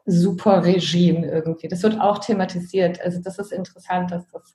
[0.07, 1.69] Superregime irgendwie.
[1.69, 3.01] Das wird auch thematisiert.
[3.03, 4.55] Also das ist interessant, dass das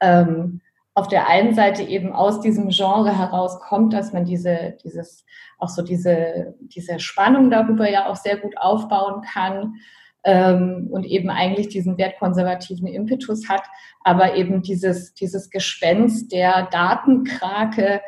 [0.00, 0.60] ähm,
[0.94, 5.24] auf der einen Seite eben aus diesem Genre herauskommt, dass man diese, dieses,
[5.58, 9.74] auch so diese, diese Spannung darüber ja auch sehr gut aufbauen kann
[10.22, 13.64] ähm, und eben eigentlich diesen wertkonservativen Impetus hat,
[14.04, 18.00] aber eben dieses, dieses Gespenst der Datenkrake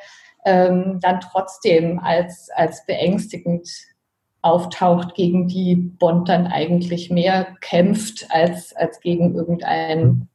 [0.45, 3.69] ähm, dann trotzdem als, als beängstigend
[4.43, 10.29] auftaucht, gegen die Bond dann eigentlich mehr kämpft als, als gegen irgendeinen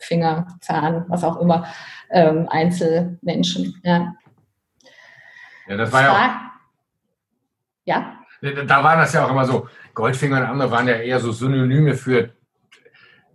[0.00, 1.66] Goldfinger, Zahn, was auch immer,
[2.10, 3.80] ähm, Einzelmenschen.
[3.84, 4.14] Ja.
[5.68, 6.50] ja, das war ja auch.
[7.84, 8.16] Ja?
[8.42, 11.94] Da waren das ja auch immer so, Goldfinger und andere waren ja eher so Synonyme
[11.94, 12.30] für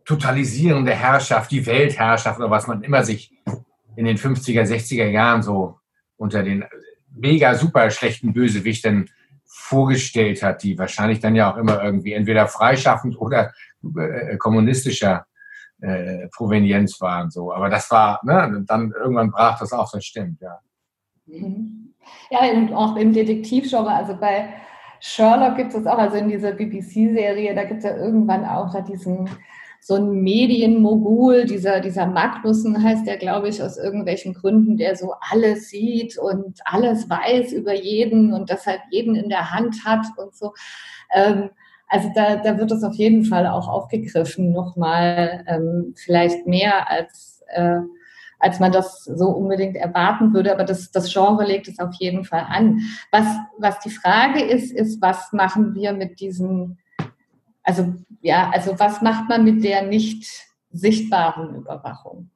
[0.04, 3.32] totalisierende Herrschaft, die Weltherrschaft oder was man immer sich
[3.96, 5.80] in den 50er, 60er Jahren so
[6.18, 6.66] unter den
[7.16, 9.10] mega super schlechten Bösewichten
[9.46, 13.54] vorgestellt hat, die wahrscheinlich dann ja auch immer irgendwie entweder freischaffend oder
[13.96, 15.26] äh, kommunistischer
[15.82, 17.30] äh, Provenienz waren.
[17.30, 17.54] So.
[17.54, 20.60] Aber das war, ne, dann irgendwann brach das auch, das stimmt, ja.
[21.26, 21.94] Mhm.
[22.30, 24.50] Ja, und auch im Detektivgenre, also bei
[25.00, 28.82] Sherlock gibt es auch, also in dieser BBC-Serie, da gibt es ja irgendwann auch da
[28.82, 29.30] diesen
[29.88, 35.14] so ein Medienmogul, dieser, dieser Magnussen heißt der, glaube ich, aus irgendwelchen Gründen, der so
[35.20, 40.36] alles sieht und alles weiß über jeden und deshalb jeden in der Hand hat und
[40.36, 40.56] so.
[41.14, 41.52] Ähm,
[41.96, 47.42] also da, da wird es auf jeden Fall auch aufgegriffen, nochmal ähm, vielleicht mehr als,
[47.48, 47.80] äh,
[48.38, 50.52] als man das so unbedingt erwarten würde.
[50.52, 52.82] Aber das, das Genre legt es auf jeden Fall an.
[53.12, 53.26] Was,
[53.58, 56.80] was die Frage ist, ist, was machen wir mit diesen,
[57.64, 60.28] also ja, also was macht man mit der nicht
[60.72, 62.30] sichtbaren Überwachung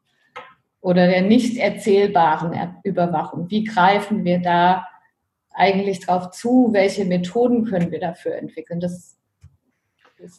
[0.79, 3.49] oder der nicht erzählbaren Überwachung?
[3.49, 4.87] Wie greifen wir da
[5.51, 6.69] eigentlich drauf zu?
[6.71, 8.79] Welche Methoden können wir dafür entwickeln?
[8.79, 9.18] Das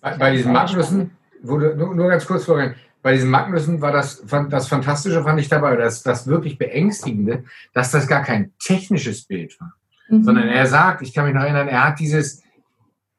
[0.01, 1.11] bei, bei diesen Magnussen,
[1.43, 5.49] wurde, nur, nur, ganz kurz vorhin, bei diesen Magnussen war das, das Fantastische, fand ich
[5.49, 9.75] dabei, das, das wirklich Beängstigende, dass das gar kein technisches Bild war,
[10.09, 10.25] mhm.
[10.25, 12.43] sondern er sagt, ich kann mich noch erinnern, er hat dieses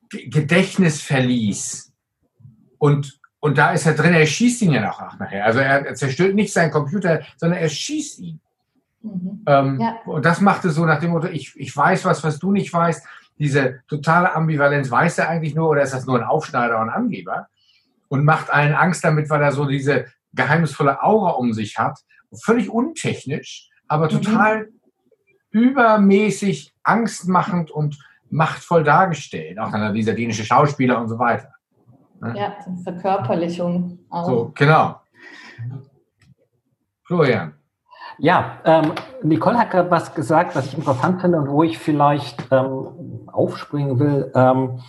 [0.10, 1.94] Gedächtnisverlies
[2.78, 5.46] und, und da ist er drin, er schießt ihn ja noch nachher.
[5.46, 8.40] Also er, er zerstört nicht seinen Computer, sondern er schießt ihn.
[9.02, 9.44] Mhm.
[9.48, 10.00] Ähm, ja.
[10.06, 13.04] Und das machte so nach dem Motto, ich, ich weiß was, was du nicht weißt
[13.42, 17.48] diese totale Ambivalenz, weiß er eigentlich nur oder ist das nur ein Aufschneider und Angeber?
[18.08, 22.00] Und macht allen Angst damit, weil er so diese geheimnisvolle Aura um sich hat.
[22.44, 24.22] Völlig untechnisch, aber mhm.
[24.22, 24.70] total
[25.52, 25.60] mhm.
[25.60, 27.98] übermäßig angstmachend und
[28.30, 29.60] machtvoll dargestellt.
[29.60, 31.52] Auch dann dieser dänische Schauspieler und so weiter.
[32.22, 32.36] Ne?
[32.38, 34.26] Ja, Verkörperlichung auch.
[34.26, 35.02] So, genau.
[37.04, 37.56] Florian.
[38.24, 38.92] Ja, ähm,
[39.24, 43.98] Nicole hat gerade was gesagt, was ich interessant finde und wo ich vielleicht ähm, aufspringen
[43.98, 44.32] will.
[44.36, 44.80] Ähm,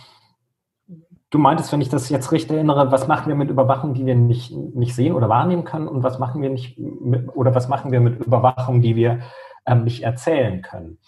[1.31, 4.13] du meintest, wenn ich das jetzt richtig erinnere, was machen wir mit Überwachung, die wir
[4.13, 7.91] nicht, nicht sehen oder wahrnehmen können und was machen wir nicht mit, oder was machen
[7.91, 9.21] wir mit Überwachung, die wir
[9.65, 10.99] ähm, nicht erzählen können?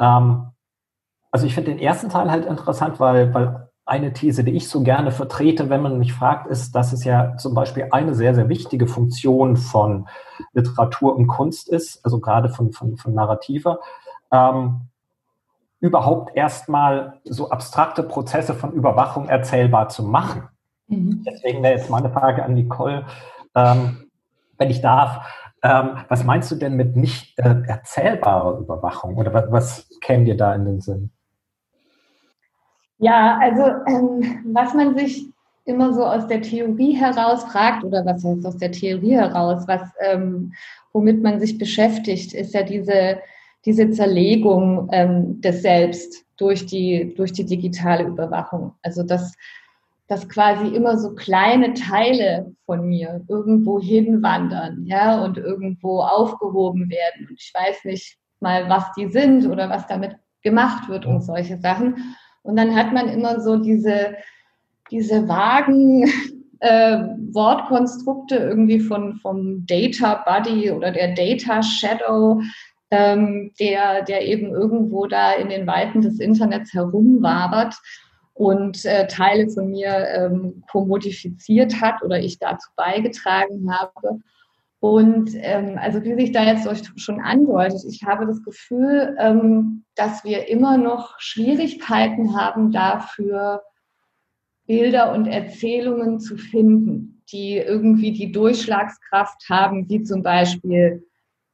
[0.00, 0.52] Ähm,
[1.30, 4.82] also ich finde den ersten Teil halt interessant, weil, weil eine These, die ich so
[4.82, 8.48] gerne vertrete, wenn man mich fragt, ist, dass es ja zum Beispiel eine sehr, sehr
[8.48, 10.08] wichtige Funktion von
[10.52, 13.78] Literatur und Kunst ist, also gerade von, von, von Narrativer,
[14.32, 14.80] ähm,
[15.78, 20.48] überhaupt erstmal so abstrakte Prozesse von Überwachung erzählbar zu machen.
[20.88, 21.24] Mhm.
[21.24, 23.06] Deswegen wäre jetzt meine Frage an Nicole,
[23.54, 24.10] ähm,
[24.58, 25.24] wenn ich darf,
[25.62, 30.36] ähm, was meinst du denn mit nicht äh, erzählbarer Überwachung oder was, was käme dir
[30.36, 31.10] da in den Sinn?
[32.98, 35.28] Ja, also ähm, was man sich
[35.66, 39.82] immer so aus der Theorie heraus fragt, oder was heißt aus der Theorie heraus, was,
[40.00, 40.52] ähm,
[40.92, 43.18] womit man sich beschäftigt, ist ja diese,
[43.64, 48.72] diese Zerlegung ähm, des Selbst durch die, durch die digitale Überwachung.
[48.82, 49.34] Also dass,
[50.06, 57.26] dass quasi immer so kleine Teile von mir irgendwo hinwandern, ja, und irgendwo aufgehoben werden.
[57.28, 61.58] Und ich weiß nicht mal, was die sind oder was damit gemacht wird und solche
[61.58, 62.16] Sachen.
[62.46, 64.16] Und dann hat man immer so diese,
[64.90, 66.04] diese vagen
[66.60, 66.98] äh,
[67.32, 72.40] Wortkonstrukte irgendwie von, vom Data Buddy oder der Data Shadow,
[72.90, 77.74] ähm, der, der eben irgendwo da in den Weiten des Internets herumwabert
[78.34, 84.20] und äh, Teile von mir ähm, kommodifiziert hat oder ich dazu beigetragen habe.
[84.80, 89.84] Und ähm, also wie sich da jetzt euch schon andeutet, ich habe das Gefühl, ähm,
[89.94, 93.62] dass wir immer noch Schwierigkeiten haben dafür,
[94.66, 101.06] Bilder und Erzählungen zu finden, die irgendwie die Durchschlagskraft haben, wie zum Beispiel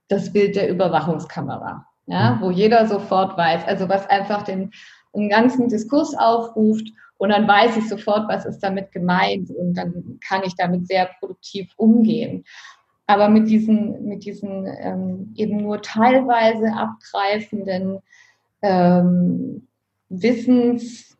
[0.09, 4.73] das Bild der Überwachungskamera, ja, wo jeder sofort weiß, also was einfach den,
[5.15, 10.19] den ganzen Diskurs aufruft und dann weiß ich sofort, was ist damit gemeint und dann
[10.27, 12.45] kann ich damit sehr produktiv umgehen.
[13.13, 17.99] Aber mit diesen, mit diesen ähm, eben nur teilweise abgreifenden
[18.63, 19.69] ähm,
[20.09, 21.17] Wissens,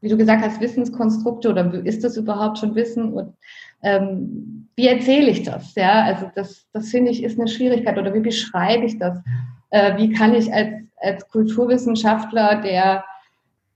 [0.00, 3.34] wie du gesagt hast, Wissenskonstrukte oder ist das überhaupt schon Wissen und
[3.82, 5.74] ähm, wie erzähle ich das?
[5.74, 9.18] Ja, also das, das finde ich ist eine Schwierigkeit oder wie beschreibe ich das?
[9.70, 13.04] Äh, wie kann ich als, als Kulturwissenschaftler, der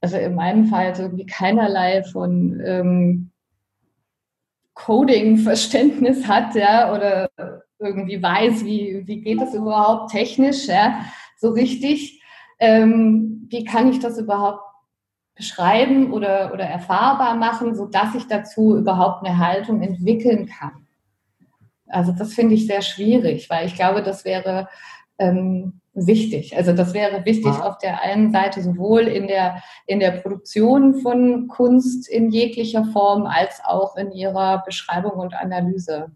[0.00, 3.27] also in meinem Fall so irgendwie keinerlei von ähm,
[4.78, 7.28] Coding-Verständnis hat, ja, oder
[7.78, 11.04] irgendwie weiß, wie, wie geht das überhaupt technisch, ja,
[11.36, 12.22] so richtig.
[12.60, 14.62] Ähm, wie kann ich das überhaupt
[15.34, 20.86] beschreiben oder, oder erfahrbar machen, sodass ich dazu überhaupt eine Haltung entwickeln kann?
[21.86, 24.68] Also das finde ich sehr schwierig, weil ich glaube, das wäre
[25.18, 26.56] ähm, wichtig.
[26.56, 27.64] Also das wäre wichtig ja.
[27.64, 33.26] auf der einen Seite sowohl in der, in der Produktion von Kunst in jeglicher Form
[33.26, 36.10] als auch in ihrer Beschreibung und Analyse.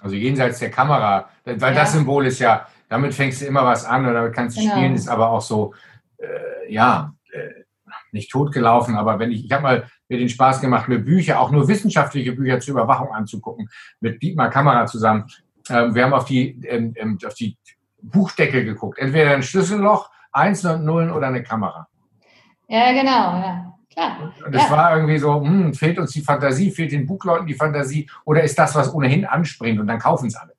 [0.00, 1.72] Also jenseits der Kamera, weil ja.
[1.72, 4.74] das Symbol ist ja, damit fängst du immer was an und damit kannst du genau.
[4.74, 5.74] spielen, ist aber auch so,
[6.18, 7.64] äh, ja, äh,
[8.12, 11.50] nicht totgelaufen, aber wenn ich, ich habe mal mir den Spaß gemacht, mir Bücher, auch
[11.50, 13.68] nur wissenschaftliche Bücher zur Überwachung anzugucken,
[14.00, 15.26] mit Dietmar Kamera zusammen.
[15.68, 17.56] Ähm, wir haben auf die, ähm, ähm, auf die
[18.10, 18.98] Buchdeckel geguckt.
[18.98, 21.88] Entweder ein Schlüsselloch, Einsen und Nullen oder eine Kamera.
[22.68, 23.72] Ja, genau, ja.
[23.92, 24.34] Klar.
[24.44, 24.70] Und es ja.
[24.70, 28.58] war irgendwie so, hm, fehlt uns die Fantasie, fehlt den Buchleuten die Fantasie oder ist
[28.58, 30.52] das, was ohnehin anspringt und dann kaufen es alle?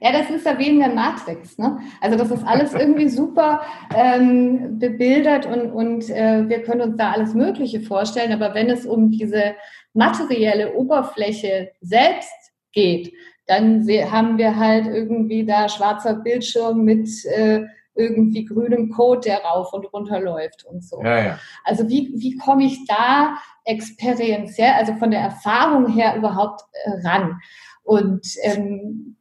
[0.00, 1.58] Ja, das ist ja wie in der Matrix.
[1.58, 1.78] Ne?
[2.00, 3.62] Also das ist alles irgendwie super
[3.94, 8.32] ähm, bebildert und, und äh, wir können uns da alles Mögliche vorstellen.
[8.32, 9.54] Aber wenn es um diese
[9.94, 12.32] materielle Oberfläche selbst
[12.72, 13.12] geht,
[13.52, 19.74] dann haben wir halt irgendwie da schwarzer Bildschirm mit äh, irgendwie grünem Code, der rauf
[19.74, 21.02] und runter läuft und so.
[21.02, 21.38] Ja, ja.
[21.64, 27.38] Also wie, wie komme ich da experienziell, also von der Erfahrung her überhaupt äh, ran?
[27.82, 29.16] Und ähm,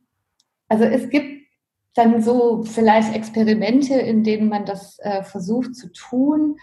[0.69, 1.45] also es gibt
[1.95, 6.55] dann so vielleicht Experimente, in denen man das äh, versucht zu tun.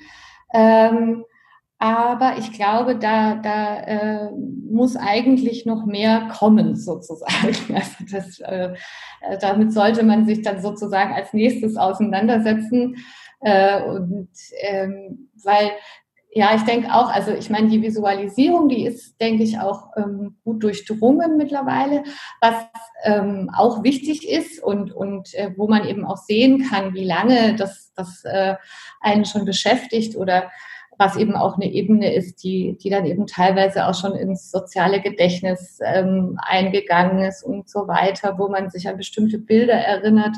[0.54, 1.24] Ähm,
[1.78, 4.30] aber ich glaube, da, da äh,
[4.68, 7.54] muss eigentlich noch mehr kommen, sozusagen.
[7.74, 8.74] Also das, äh,
[9.20, 12.96] äh, damit sollte man sich dann sozusagen als nächstes auseinandersetzen.
[13.40, 14.28] Äh, und
[14.60, 15.70] ähm, weil,
[16.32, 20.36] ja, ich denke auch, also ich meine, die Visualisierung, die ist, denke ich, auch ähm,
[20.44, 22.02] gut durchdrungen mittlerweile,
[22.40, 22.54] was
[23.04, 27.54] ähm, auch wichtig ist und, und äh, wo man eben auch sehen kann, wie lange
[27.54, 28.56] das, das äh,
[29.00, 30.50] einen schon beschäftigt oder
[30.98, 35.00] was eben auch eine Ebene ist, die, die dann eben teilweise auch schon ins soziale
[35.00, 40.36] Gedächtnis ähm, eingegangen ist und so weiter, wo man sich an bestimmte Bilder erinnert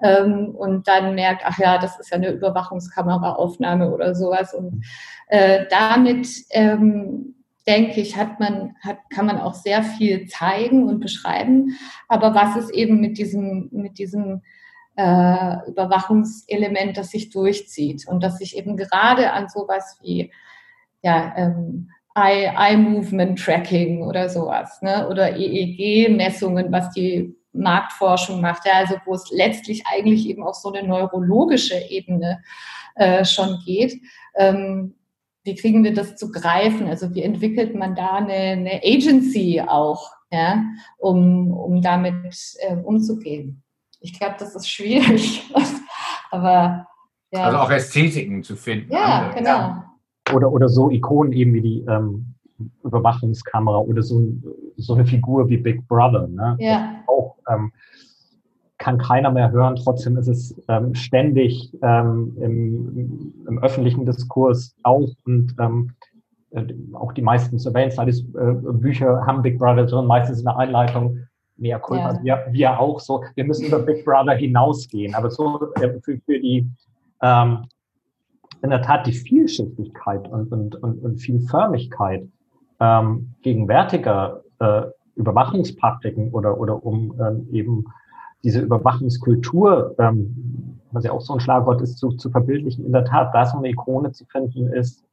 [0.00, 4.54] ähm, und dann merkt, ach ja, das ist ja eine Überwachungskameraaufnahme oder sowas.
[4.54, 4.84] Und
[5.26, 7.34] äh, damit ähm,
[7.66, 11.76] denke ich, hat man, hat, kann man auch sehr viel zeigen und beschreiben.
[12.06, 14.42] Aber was ist eben mit diesem, mit diesem
[14.98, 20.32] äh, Überwachungselement, das sich durchzieht und das sich eben gerade an sowas wie
[21.02, 25.08] ja, ähm, Eye-Movement-Tracking oder sowas ne?
[25.08, 30.72] oder EEG-Messungen, was die Marktforschung macht, ja, also wo es letztlich eigentlich eben auf so
[30.72, 32.42] eine neurologische Ebene
[32.96, 34.00] äh, schon geht.
[34.34, 34.96] Ähm,
[35.44, 36.88] wie kriegen wir das zu greifen?
[36.88, 40.64] Also wie entwickelt man da eine, eine Agency auch ja,
[40.98, 43.62] um, um damit äh, umzugehen.
[44.00, 45.52] Ich glaube, das ist schwierig,
[46.30, 46.86] aber
[47.30, 47.44] ja.
[47.44, 48.92] Also auch Ästhetiken zu finden.
[48.92, 49.50] Ja, genau.
[49.50, 49.84] Ja.
[50.34, 52.34] Oder, oder so Ikonen eben wie die ähm,
[52.84, 54.22] Überwachungskamera oder so,
[54.76, 56.28] so eine Figur wie Big Brother.
[56.28, 56.56] Ne?
[56.58, 57.02] Ja.
[57.06, 57.72] Auch ähm,
[58.78, 65.08] kann keiner mehr hören, trotzdem ist es ähm, ständig ähm, im, im, öffentlichen Diskurs auch
[65.24, 65.90] und ähm,
[66.50, 71.24] äh, auch die meisten Surveillance-Bücher haben Big Brother drin, meistens in der Einleitung.
[71.58, 72.22] Mehr Kulpa, ja.
[72.22, 73.24] wir, wir auch so.
[73.34, 75.14] Wir müssen über Big Brother hinausgehen.
[75.14, 76.70] Aber so äh, für, für die,
[77.20, 77.66] ähm,
[78.62, 82.26] in der Tat die Vielschichtigkeit und, und, und, und Vielförmigkeit
[82.80, 84.82] ähm, gegenwärtiger äh,
[85.16, 87.84] Überwachungspraktiken oder, oder um ähm, eben
[88.44, 93.04] diese Überwachungskultur, ähm, was ja auch so ein Schlagwort ist, zu, zu verbildlichen, in der
[93.04, 95.04] Tat, da so eine Ikone zu finden, ist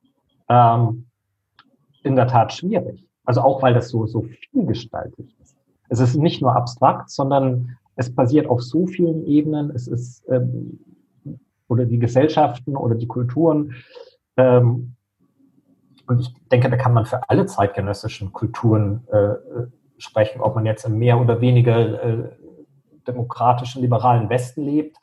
[0.48, 1.08] ähm,
[2.04, 3.04] in der Tat schwierig.
[3.26, 5.45] Also auch, weil das so, so vielgestaltig ist.
[5.90, 9.72] Es ist nicht nur abstrakt, sondern es basiert auf so vielen Ebenen.
[9.72, 10.80] Es ist, ähm,
[11.68, 13.74] oder die Gesellschaften oder die Kulturen.
[14.38, 14.96] Ähm,
[16.08, 19.34] und ich denke, da kann man für alle zeitgenössischen Kulturen äh,
[19.98, 22.30] sprechen, ob man jetzt im mehr oder weniger äh,
[23.08, 24.98] demokratischen, liberalen Westen lebt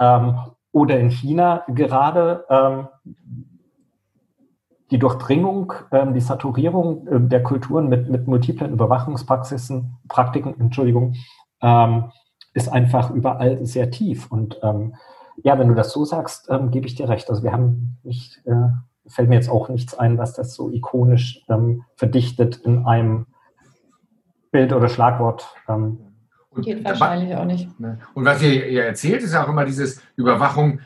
[0.00, 0.38] ähm,
[0.72, 2.44] oder in China gerade.
[2.48, 2.88] Ähm,
[4.90, 11.14] die Durchdringung, ähm, die Saturierung äh, der Kulturen mit, mit multiplen Überwachungspraxisen, Praktiken, Entschuldigung,
[11.62, 12.10] ähm,
[12.54, 14.30] ist einfach überall sehr tief.
[14.30, 14.94] Und ähm,
[15.42, 17.30] ja, wenn du das so sagst, ähm, gebe ich dir recht.
[17.30, 18.70] Also wir haben nicht, äh,
[19.06, 23.26] fällt mir jetzt auch nichts ein, was das so ikonisch ähm, verdichtet in einem
[24.50, 25.54] Bild oder Schlagwort.
[25.68, 25.98] Ähm,
[26.56, 27.68] Geht wahrscheinlich auch nicht.
[28.14, 30.80] Und was ihr, ihr erzählt, ist ja auch immer dieses Überwachung,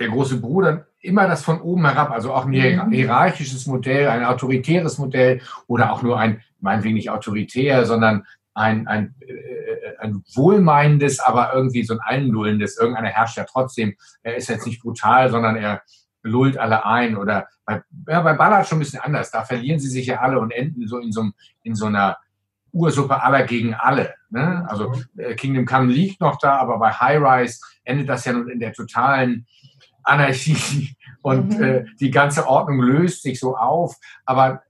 [0.00, 2.90] der große Bruder immer das von oben herab, also auch ein mhm.
[2.90, 9.14] hierarchisches Modell, ein autoritäres Modell oder auch nur ein, meinetwegen nicht autoritär, sondern ein, ein,
[9.20, 12.78] äh, ein wohlmeinendes, aber irgendwie so ein Einlullendes.
[12.78, 13.94] Irgendeiner herrscht ja trotzdem.
[14.22, 15.82] Er ist jetzt nicht brutal, sondern er
[16.22, 17.16] lullt alle ein.
[17.16, 19.30] Oder bei, ja, bei Ballard schon ein bisschen anders.
[19.30, 21.30] Da verlieren sie sich ja alle und enden so in so,
[21.62, 22.18] in so einer
[22.72, 24.14] Ursuppe aller gegen alle.
[24.30, 24.66] Ne?
[24.68, 28.48] Also äh, Kingdom Come liegt noch da, aber bei High Rise endet das ja nun
[28.48, 29.46] in der totalen
[30.10, 31.62] Anarchie und mhm.
[31.62, 33.96] äh, die ganze Ordnung löst sich so auf.
[34.24, 34.62] Aber,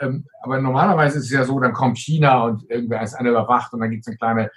[0.00, 3.72] ähm, aber normalerweise ist es ja so, dann kommt China und irgendwer ist einer überwacht
[3.72, 4.50] und dann gibt es eine kleine,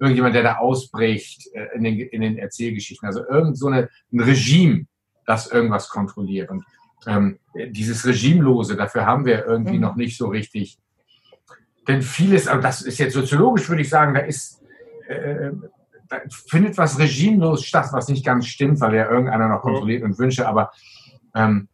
[0.00, 3.06] irgendjemand, der da ausbricht äh, in, den, in den Erzählgeschichten.
[3.06, 4.86] Also irgend so eine, ein Regime,
[5.26, 6.50] das irgendwas kontrolliert.
[6.50, 6.64] Und
[7.06, 7.38] ähm,
[7.70, 9.82] dieses Regimelose, dafür haben wir irgendwie mhm.
[9.82, 10.78] noch nicht so richtig.
[11.86, 14.62] Denn vieles, also das ist jetzt soziologisch, würde ich sagen, da ist
[15.08, 15.50] äh,
[16.08, 16.18] da
[16.48, 20.48] findet was regimelos statt, was nicht ganz stimmt, weil ja irgendeiner noch kontrolliert und wünsche.
[20.48, 20.72] Aber
[21.34, 21.68] ähm,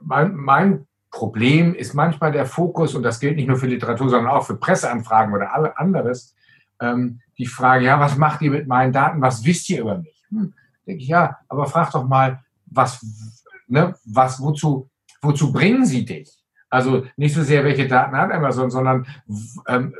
[0.00, 4.32] mein, mein, Problem ist manchmal der Fokus, und das gilt nicht nur für Literatur, sondern
[4.32, 6.34] auch für Presseanfragen oder alle anderes,
[6.80, 9.20] ähm, die Frage, ja, was macht ihr mit meinen Daten?
[9.20, 10.24] Was wisst ihr über mich?
[10.30, 10.54] Hm,
[10.86, 13.04] denke ich, ja, aber frag doch mal, was,
[13.68, 14.88] ne, was, wozu,
[15.20, 16.42] wozu bringen sie dich?
[16.70, 19.06] Also nicht so sehr, welche Daten hat Amazon, sondern
[19.68, 19.94] ähm,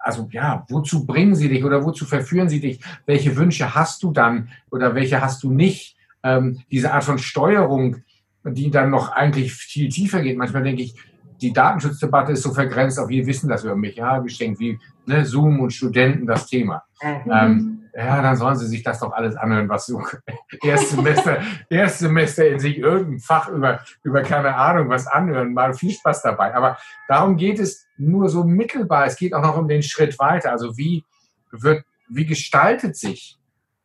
[0.00, 2.80] also ja, wozu bringen sie dich oder wozu verführen sie dich?
[3.06, 5.96] Welche Wünsche hast du dann oder welche hast du nicht?
[6.22, 8.02] Ähm, diese Art von Steuerung,
[8.44, 10.36] die dann noch eigentlich viel tiefer geht.
[10.36, 10.94] Manchmal denke ich,
[11.40, 15.24] die Datenschutzdebatte ist so vergrenzt auf, wir wissen das über mich, ja, geschenkt wie ne,
[15.24, 16.84] Zoom und Studenten das Thema.
[17.02, 17.32] Mhm.
[17.32, 20.00] Ähm, ja, dann sollen sie sich das doch alles anhören, was so
[20.62, 26.22] Erstsemester, Erstsemester in sich irgendein Fach über, über keine Ahnung was anhören, mal viel Spaß
[26.22, 26.54] dabei.
[26.54, 29.06] Aber darum geht es nur so mittelbar.
[29.06, 30.52] Es geht auch noch um den Schritt weiter.
[30.52, 31.04] Also wie
[31.50, 33.38] wird, wie gestaltet sich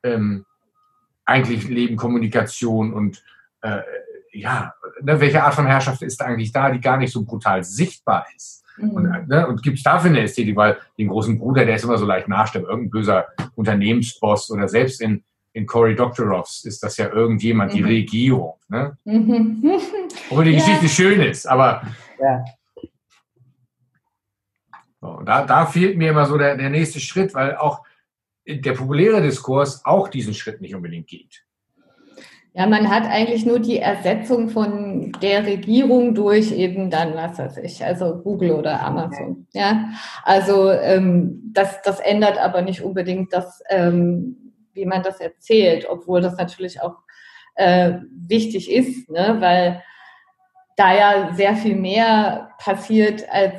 [0.03, 0.45] ähm,
[1.25, 3.23] eigentlich Leben, Kommunikation und
[3.61, 3.81] äh,
[4.35, 8.25] ja, ne, welche Art von Herrschaft ist eigentlich da, die gar nicht so brutal sichtbar
[8.35, 8.63] ist?
[8.77, 8.91] Mhm.
[8.91, 11.97] Und, ne, und gibt es dafür eine Ästhetik, weil den großen Bruder, der ist immer
[11.97, 17.09] so leicht nachstellbar, irgendein böser Unternehmensboss oder selbst in, in Cory Doctorow's ist das ja
[17.09, 17.77] irgendjemand, mhm.
[17.77, 18.55] die Regierung.
[18.67, 18.97] Ne?
[19.05, 19.63] Mhm.
[20.29, 20.57] Obwohl die ja.
[20.57, 21.83] Geschichte schön ist, aber
[22.19, 22.43] ja.
[24.99, 27.83] so, da, da fehlt mir immer so der, der nächste Schritt, weil auch
[28.47, 31.44] der populäre Diskurs auch diesen Schritt nicht unbedingt geht.
[32.57, 37.57] Ja, man hat eigentlich nur die Ersetzung von der Regierung durch eben dann, was weiß
[37.57, 39.45] ich, also Google oder Amazon.
[39.51, 39.89] Ja,
[40.23, 46.21] also ähm, das, das ändert aber nicht unbedingt das, ähm, wie man das erzählt, obwohl
[46.21, 46.95] das natürlich auch
[47.55, 49.35] äh, wichtig ist, ne?
[49.41, 49.83] weil
[50.77, 53.55] da ja sehr viel mehr passiert als,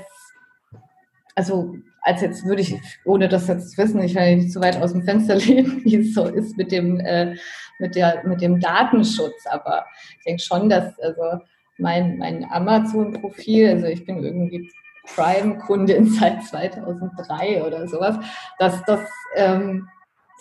[1.34, 1.74] also
[2.06, 4.92] als jetzt würde ich, ohne das jetzt zu wissen, ich will nicht zu weit aus
[4.92, 7.34] dem Fenster lehnen, wie es so ist mit dem äh,
[7.78, 9.44] mit, der, mit dem Datenschutz.
[9.50, 9.84] Aber
[10.18, 11.42] ich denke schon, dass also
[11.78, 14.70] mein, mein Amazon-Profil, also ich bin irgendwie
[15.14, 18.16] Prime-Kundin seit 2003 oder sowas,
[18.58, 19.00] dass das
[19.34, 19.88] ähm,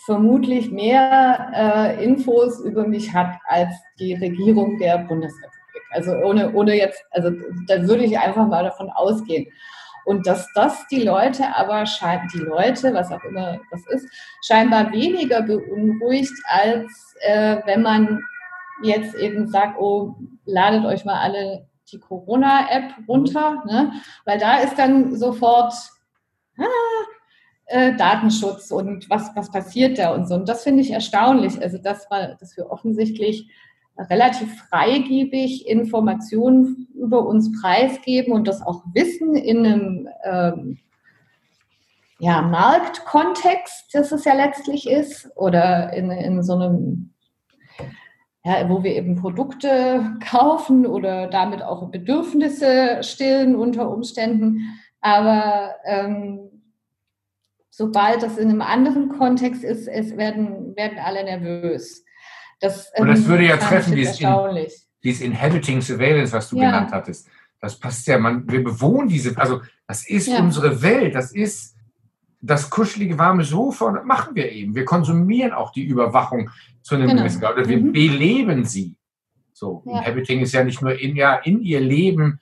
[0.05, 5.55] vermutlich mehr äh, Infos über mich hat als die Regierung der Bundesrepublik.
[5.91, 7.31] Also ohne, ohne jetzt, also
[7.67, 9.47] da würde ich einfach mal davon ausgehen.
[10.05, 14.07] Und dass das die Leute aber scheint, die Leute, was auch immer das ist,
[14.45, 18.21] scheinbar weniger beunruhigt, als äh, wenn man
[18.83, 23.93] jetzt eben sagt, oh, ladet euch mal alle die Corona-App runter, ne?
[24.25, 25.73] weil da ist dann sofort
[26.57, 26.63] ah,
[27.65, 30.35] äh, Datenschutz und was, was passiert da und so.
[30.35, 33.49] Und das finde ich erstaunlich, also dass, wir, dass wir offensichtlich
[33.97, 40.77] relativ freigebig Informationen über uns preisgeben und das auch wissen in einem ähm,
[42.19, 47.13] ja, Marktkontext, das es ja letztlich ist, oder in, in so einem,
[48.43, 54.79] ja, wo wir eben Produkte kaufen oder damit auch Bedürfnisse stillen unter Umständen.
[55.01, 56.61] Aber ähm,
[57.69, 62.05] sobald das in einem anderen Kontext ist, es werden, werden alle nervös.
[62.59, 64.29] Das, ähm, Und das würde ja treffen, dieses, in,
[65.03, 66.65] dieses Inhabiting Surveillance, was du ja.
[66.65, 67.27] genannt hattest.
[67.59, 70.39] Das passt ja, man, wir bewohnen diese, also das ist ja.
[70.39, 71.75] unsere Welt, das ist
[72.41, 74.75] das kuschelige, warme Sofa und das machen wir eben.
[74.75, 76.49] Wir konsumieren auch die Überwachung
[76.81, 77.21] zu einem genau.
[77.21, 77.91] gewissen Grad, oder wir mhm.
[77.91, 78.95] beleben sie.
[79.51, 79.99] So, ja.
[79.99, 82.39] Inhabiting ist ja nicht nur in, ja, in ihr Leben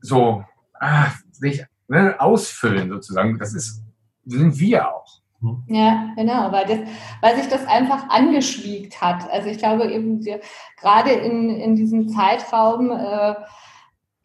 [0.00, 3.38] so ach, sich ne, ausfüllen sozusagen.
[3.38, 3.82] Das ist,
[4.24, 5.20] sind wir auch.
[5.44, 5.64] Mhm.
[5.68, 6.78] Ja, genau, weil, das,
[7.20, 9.30] weil sich das einfach angeschwiegt hat.
[9.30, 10.40] Also ich glaube eben, wir,
[10.80, 13.34] gerade in, in diesem Zeitraum äh,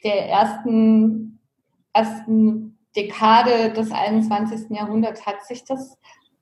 [0.04, 1.40] der ersten,
[1.94, 4.70] ersten Dekade des 21.
[4.70, 5.98] Jahrhunderts hat sich das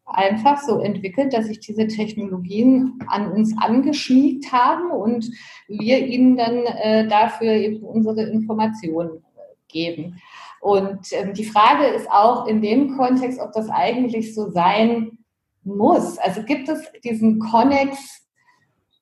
[0.06, 5.30] einfach so entwickelt, dass sich diese Technologien an uns angeschmiegt haben und
[5.68, 9.26] wir ihnen dann äh, dafür eben unsere Informationen
[9.68, 10.22] geben.
[10.62, 15.20] Und ähm, die Frage ist auch in dem Kontext, ob das eigentlich so sein
[15.64, 16.18] muss.
[16.18, 18.28] Also gibt es diesen Connex,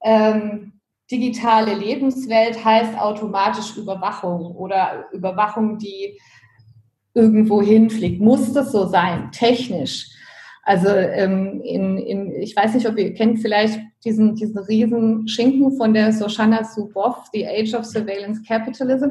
[0.04, 0.74] ähm,
[1.12, 6.20] digitale Lebenswelt heißt automatisch Überwachung oder Überwachung, die
[7.14, 8.22] irgendwo hinfliegt.
[8.22, 10.10] Muss das so sein, technisch?
[10.64, 15.78] Also ähm, in, in, ich weiß nicht, ob ihr kennt vielleicht diesen, diesen riesen Schinken
[15.78, 19.10] von der Soshana Zuboff, The Age of Surveillance Capitalism.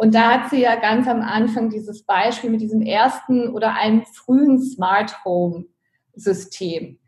[0.00, 4.02] Und da hat sie ja ganz am Anfang dieses Beispiel mit diesem ersten oder einem
[4.06, 5.66] frühen Smart Home
[6.14, 6.98] System,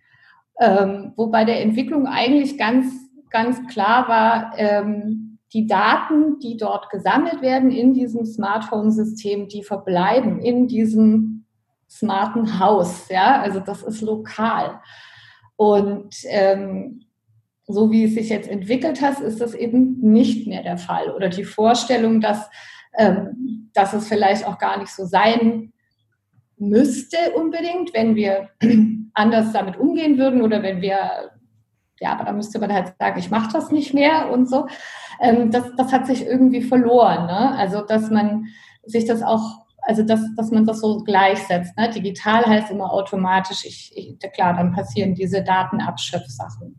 [0.60, 2.92] ähm, wo bei der Entwicklung eigentlich ganz,
[3.30, 9.48] ganz klar war, ähm, die Daten, die dort gesammelt werden in diesem Smart Home System,
[9.48, 11.46] die verbleiben in diesem
[11.88, 13.08] smarten Haus.
[13.08, 14.82] Ja, also das ist lokal.
[15.56, 17.06] Und ähm,
[17.66, 21.10] so wie es sich jetzt entwickelt hat, ist das eben nicht mehr der Fall.
[21.10, 22.50] Oder die Vorstellung, dass
[22.96, 25.72] ähm, dass es vielleicht auch gar nicht so sein
[26.58, 28.50] müsste unbedingt, wenn wir
[29.14, 31.30] anders damit umgehen würden oder wenn wir,
[32.00, 34.66] ja, aber da müsste man halt sagen, ich mache das nicht mehr und so.
[35.20, 37.26] Ähm, das, das hat sich irgendwie verloren.
[37.26, 37.56] Ne?
[37.56, 38.46] Also, dass man
[38.84, 41.76] sich das auch also dass, dass man das so gleichsetzt.
[41.76, 41.90] Ne?
[41.90, 46.71] Digital heißt immer automatisch, ich, ich, klar, dann passieren diese Datenabschöpfsachen.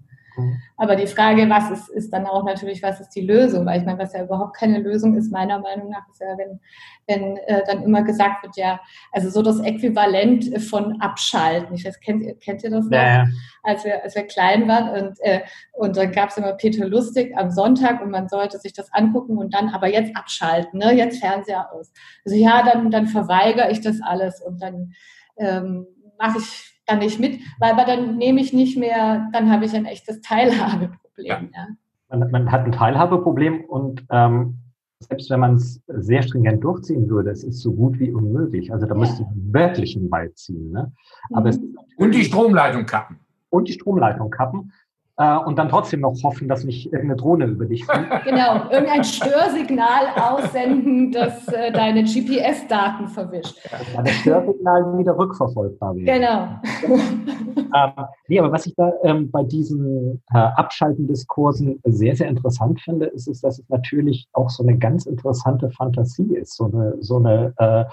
[0.84, 3.66] Aber die Frage, was ist, ist dann auch natürlich, was ist die Lösung?
[3.66, 6.60] Weil ich meine, was ja überhaupt keine Lösung ist, meiner Meinung nach, ist ja, wenn,
[7.08, 8.82] wenn äh, dann immer gesagt wird, ja,
[9.14, 11.74] also so das Äquivalent von Abschalten.
[11.74, 12.98] Ich weiß, kennt, kennt ihr das noch?
[12.98, 13.26] Ja,
[13.64, 17.32] Als, wir, als wir klein waren und, äh, und dann gab es immer Peter Lustig
[17.38, 20.92] am Sonntag und man sollte sich das angucken und dann aber jetzt abschalten, ne?
[20.94, 21.94] jetzt Fernseher aus.
[22.26, 24.92] Also ja, dann, dann verweigere ich das alles und dann
[25.38, 25.88] ähm,
[26.20, 29.74] mache ich dann nicht mit, weil aber dann nehme ich nicht mehr, dann habe ich
[29.74, 31.26] ein echtes Teilhabeproblem.
[31.26, 31.42] Ja.
[31.54, 31.68] ja.
[32.10, 34.60] Man, man, hat ein Teilhabeproblem und ähm,
[35.00, 38.72] selbst wenn man es sehr stringent durchziehen würde, es ist so gut wie unmöglich.
[38.72, 39.00] Also da ja.
[39.00, 40.72] müsste ich wirklich einen Wald ziehen.
[40.72, 40.92] Ne?
[41.32, 41.78] Aber mhm.
[41.98, 43.20] und die Stromleitung kappen.
[43.50, 44.72] Und die Stromleitung kappen
[45.18, 48.10] äh, und dann trotzdem noch hoffen, dass nicht irgendeine Drohne über dich fliegt.
[48.24, 53.60] Genau, irgendein Störsignal aussenden, das äh, deine GPS-Daten verwischt.
[53.94, 56.08] Ja, das Störsignal wieder rückverfolgbar wird.
[56.08, 56.48] Genau.
[56.88, 63.08] ähm, nee, aber was ich da ähm, bei diesen äh, Abschalten-Diskursen sehr, sehr interessant finde,
[63.08, 67.18] ist, ist, dass es natürlich auch so eine ganz interessante Fantasie ist, so eine, so
[67.18, 67.86] eine äh,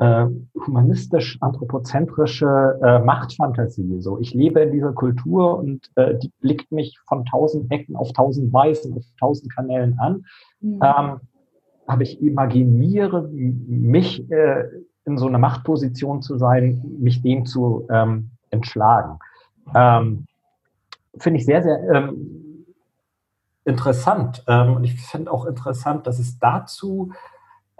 [0.00, 0.26] äh,
[0.66, 4.00] humanistisch-anthropozentrische äh, Machtfantasie.
[4.00, 8.12] So, ich lebe in dieser Kultur und äh, die blickt mich von tausend Ecken auf
[8.12, 10.24] tausend Weisen, auf tausend Kanälen an.
[10.60, 10.80] Mhm.
[10.82, 11.20] Ähm,
[11.86, 14.64] aber ich imaginiere mich äh,
[15.04, 19.18] in so einer Machtposition zu sein, mich dem zu ähm, entschlagen.
[19.74, 20.26] Ähm,
[21.18, 22.64] Finde ich sehr, sehr ähm,
[23.66, 24.42] interessant.
[24.46, 27.12] Ähm, und ich finde auch interessant, dass es dazu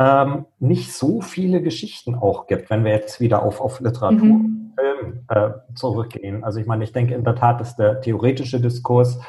[0.00, 4.72] ähm, nicht so viele Geschichten auch gibt, wenn wir jetzt wieder auf, auf Literatur mhm.
[4.74, 6.42] Film äh, zurückgehen.
[6.42, 9.20] Also ich meine, ich denke in der Tat, dass der theoretische Diskurs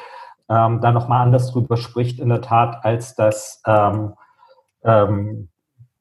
[0.48, 4.14] ähm, da nochmal anders drüber spricht, in der Tat, als das ähm,
[4.82, 5.50] ähm,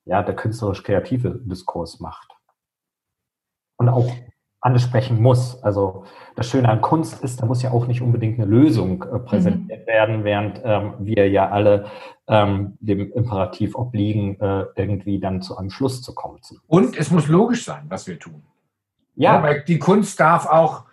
[0.06, 2.30] ja, der künstlerisch-kreative Diskurs macht.
[3.78, 4.10] Und auch
[4.62, 5.62] ansprechen muss.
[5.64, 6.06] Also
[6.36, 9.82] das Schöne an Kunst ist, da muss ja auch nicht unbedingt eine Lösung äh, präsentiert
[9.82, 9.88] mhm.
[9.88, 11.88] werden, während ähm, wir ja alle
[12.32, 16.40] ähm, dem Imperativ obliegen, äh, irgendwie dann zu einem Schluss zu kommen.
[16.66, 18.42] Und es muss logisch sein, was wir tun.
[19.16, 19.44] Ja.
[19.44, 20.86] weil die Kunst darf auch,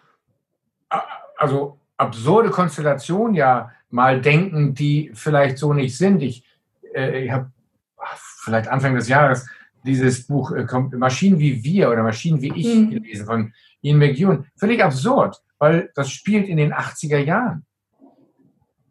[0.90, 0.98] äh,
[1.36, 6.22] also absurde Konstellationen ja mal denken, die vielleicht so nicht sind.
[6.22, 6.44] Ich,
[6.92, 7.52] äh, ich habe
[8.42, 9.48] vielleicht Anfang des Jahres
[9.84, 10.66] dieses Buch äh,
[10.96, 12.90] Maschinen wie wir oder Maschinen wie ich mhm.
[12.90, 14.46] gelesen von Ian McEwan.
[14.56, 17.64] Völlig absurd, weil das spielt in den 80er Jahren.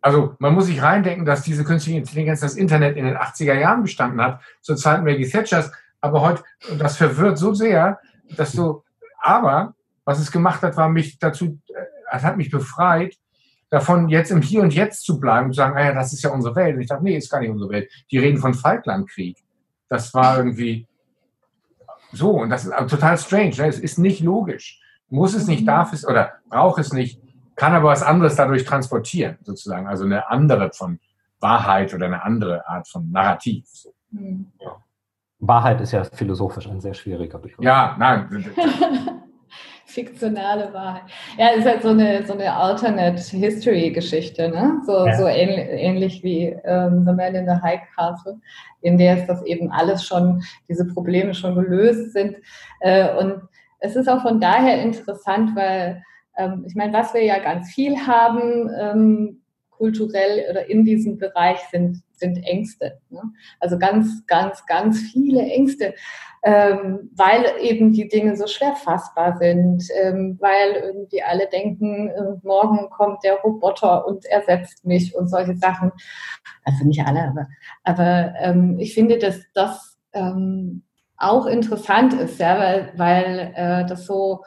[0.02, 3.82] Also man muss sich reindenken, dass diese künstliche Intelligenz das Internet in den 80er Jahren
[3.82, 5.72] bestanden hat, zur Zeit Maggie Thatchers.
[6.02, 6.43] Aber heute,
[6.78, 8.00] das verwirrt so sehr,
[8.36, 8.84] dass du,
[9.20, 9.74] aber
[10.06, 11.82] was es gemacht hat, war mich dazu, äh,
[12.12, 13.16] es hat mich befreit,
[13.70, 16.24] davon jetzt im Hier und Jetzt zu bleiben und zu sagen, naja, ah das ist
[16.24, 16.76] ja unsere Welt.
[16.76, 17.91] Und ich dachte, nee, ist gar nicht unsere Welt.
[18.12, 19.38] Die reden von Falklandkrieg
[19.89, 20.88] das war irgendwie
[22.12, 23.56] so und das ist total strange.
[23.58, 23.68] Ne?
[23.68, 24.82] Es ist nicht logisch.
[25.10, 27.22] Muss es nicht, darf es oder braucht es nicht,
[27.58, 29.88] kann aber was anderes dadurch transportieren, sozusagen.
[29.88, 30.99] Also eine andere von
[31.39, 33.66] Wahrheit oder eine andere Art von Narrativ.
[34.12, 34.51] Mhm.
[34.62, 34.78] Ja.
[35.39, 37.64] Wahrheit ist ja philosophisch ein sehr schwieriger Begriff.
[37.64, 38.45] Ja, nein.
[39.86, 41.03] fiktionale Wahrheit.
[41.38, 44.80] Ja, es ist halt so eine, so eine Alternate History Geschichte, ne?
[44.86, 45.18] So, ja.
[45.18, 48.39] so ähnlich, ähnlich wie ähm, The Man in the High Castle,
[48.82, 52.36] in der es das eben alles schon, diese Probleme schon gelöst sind.
[52.82, 53.41] Äh, und
[53.80, 56.03] es ist auch von daher interessant, weil
[56.38, 61.60] ähm, ich meine, was wir ja ganz viel haben, ähm, kulturell oder in diesem Bereich
[61.72, 63.00] sind, sind Ängste.
[63.10, 63.22] Ne?
[63.60, 65.94] Also ganz, ganz, ganz viele Ängste
[66.44, 72.36] ähm, weil eben die Dinge so schwer fassbar sind, ähm, weil irgendwie alle denken, äh,
[72.44, 75.92] morgen kommt der Roboter und ersetzt mich und solche Sachen.
[76.64, 77.48] Also nicht alle, aber,
[77.84, 80.84] aber ähm, ich finde, dass das ähm,
[81.18, 84.44] auch interessant ist, ja, weil, weil äh, das so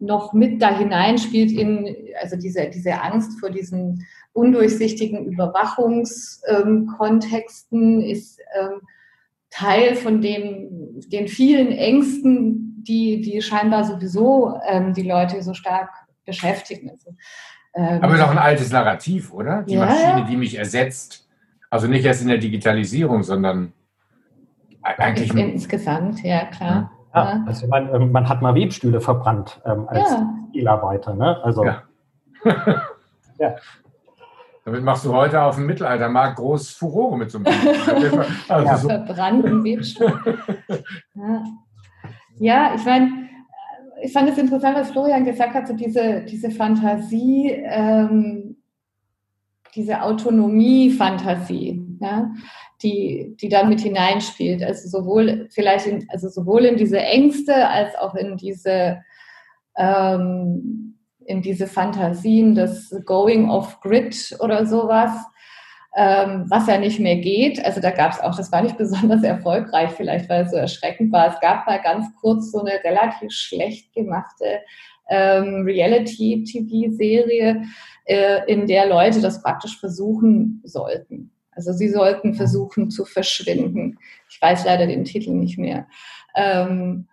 [0.00, 8.80] noch mit da hineinspielt in, also diese, diese Angst vor diesen undurchsichtigen Überwachungskontexten ist, ähm,
[9.50, 15.90] Teil von dem, den vielen Ängsten, die, die scheinbar sowieso ähm, die Leute so stark
[16.24, 16.90] beschäftigen.
[16.90, 17.14] Also,
[17.74, 19.64] ähm, Aber doch ein altes Narrativ, oder?
[19.64, 21.28] Die ja, Maschine, die mich ersetzt.
[21.68, 23.72] Also nicht erst in der Digitalisierung, sondern
[24.82, 25.34] eigentlich.
[25.34, 26.92] Insgesamt, ja, klar.
[27.14, 30.34] Ja, also man, ähm, man hat mal Webstühle verbrannt ähm, als ja.
[30.48, 31.42] Spielarbeiter, ne?
[31.42, 31.64] Also.
[31.64, 31.82] Ja.
[33.38, 33.56] ja.
[34.64, 37.46] Damit machst du heute auf dem Mittelaltermarkt groß Furore mit so einem.
[38.48, 38.88] Also ja, so.
[38.88, 40.12] verbrannten Webstuhl.
[41.14, 41.44] ja.
[42.38, 43.28] ja, ich meine,
[44.02, 48.56] ich fand es interessant, was Florian gesagt hat, so diese, diese Fantasie, ähm,
[49.74, 52.30] diese Autonomie-Fantasie, ja,
[52.82, 54.62] die, die da mit hineinspielt.
[54.62, 59.02] Also sowohl vielleicht in, also sowohl in diese Ängste als auch in diese
[59.76, 65.12] ähm, in diese Fantasien des Going off Grid oder sowas,
[65.96, 67.64] ähm, was ja nicht mehr geht.
[67.64, 71.12] Also da gab es auch, das war nicht besonders erfolgreich, vielleicht weil es so erschreckend
[71.12, 71.28] war.
[71.28, 74.60] Es gab mal ganz kurz so eine relativ schlecht gemachte
[75.08, 77.62] ähm, Reality-TV-Serie,
[78.04, 81.32] äh, in der Leute das praktisch versuchen sollten.
[81.52, 83.98] Also sie sollten versuchen zu verschwinden.
[84.28, 85.86] Ich weiß leider den Titel nicht mehr.
[86.34, 87.08] Ähm,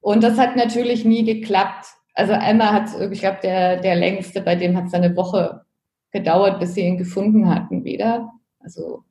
[0.00, 1.86] und das hat natürlich nie geklappt.
[2.14, 5.62] Also einmal hat ich glaube, der, der längste, bei dem hat es eine Woche
[6.10, 8.32] gedauert, bis sie ihn gefunden hatten wieder.
[8.60, 9.04] Also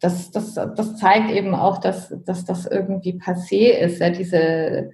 [0.00, 4.90] das, das, das zeigt eben auch, dass, dass das irgendwie passé ist, ja, diese,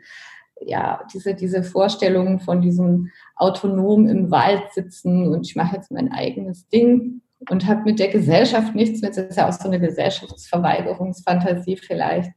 [0.61, 6.13] ja, diese, diese Vorstellung von diesem autonom im Wald sitzen und ich mache jetzt mein
[6.13, 9.81] eigenes Ding und habe mit der Gesellschaft nichts mit, das ist ja auch so eine
[9.81, 12.31] Gesellschaftsverweigerungsfantasie vielleicht,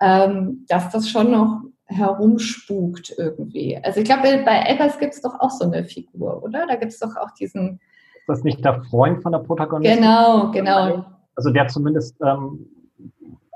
[0.00, 3.78] ähm, dass das schon noch herumspukt irgendwie.
[3.82, 6.66] Also ich glaube, bei Eggers gibt es doch auch so eine Figur, oder?
[6.66, 7.80] Da gibt es doch auch diesen.
[8.14, 9.98] Ist das nicht der Freund von der Protagonistin?
[9.98, 11.04] Genau, genau.
[11.34, 12.66] Also der zumindest ähm,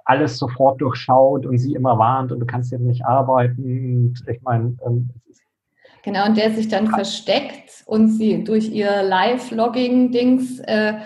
[0.04, 3.62] alles sofort durchschaut und sie immer warnt und du kannst ja nicht arbeiten.
[3.62, 5.10] Und ich meine, ähm,
[6.04, 10.98] Genau, und der sich dann versteckt und sie durch ihr Live-Logging-Dings äh,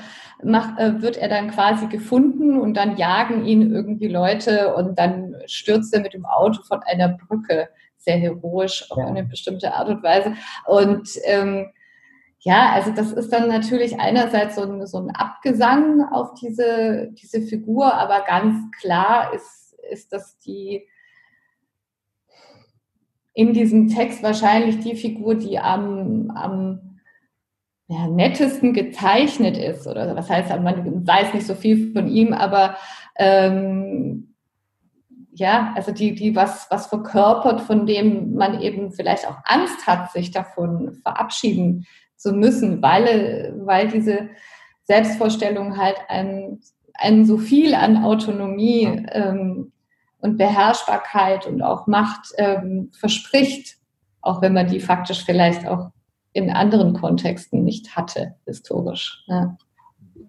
[0.42, 5.36] macht, äh, wird er dann quasi gefunden und dann jagen ihn irgendwie Leute und dann
[5.46, 9.06] stürzt er mit dem Auto von einer Brücke, sehr heroisch auf ja.
[9.06, 10.34] eine bestimmte Art und Weise.
[10.66, 11.70] Und ähm,
[12.40, 17.42] ja, also das ist dann natürlich einerseits so ein, so ein Abgesang auf diese, diese
[17.42, 20.88] Figur, aber ganz klar ist, ist dass die
[23.38, 26.98] in diesem Text wahrscheinlich die Figur, die am, am
[27.86, 29.86] ja, nettesten gezeichnet ist.
[29.86, 32.76] Oder was heißt, man weiß nicht so viel von ihm, aber
[33.16, 34.34] ähm,
[35.30, 40.10] ja, also die, die was, was verkörpert, von dem man eben vielleicht auch Angst hat,
[40.10, 41.86] sich davon verabschieden
[42.16, 44.30] zu müssen, weil, weil diese
[44.82, 46.58] Selbstvorstellung halt ein,
[46.94, 49.70] ein so viel an Autonomie ähm,
[50.20, 53.76] und Beherrschbarkeit und auch Macht ähm, verspricht,
[54.20, 55.90] auch wenn man die faktisch vielleicht auch
[56.32, 59.24] in anderen Kontexten nicht hatte, historisch.
[59.26, 59.56] Ja.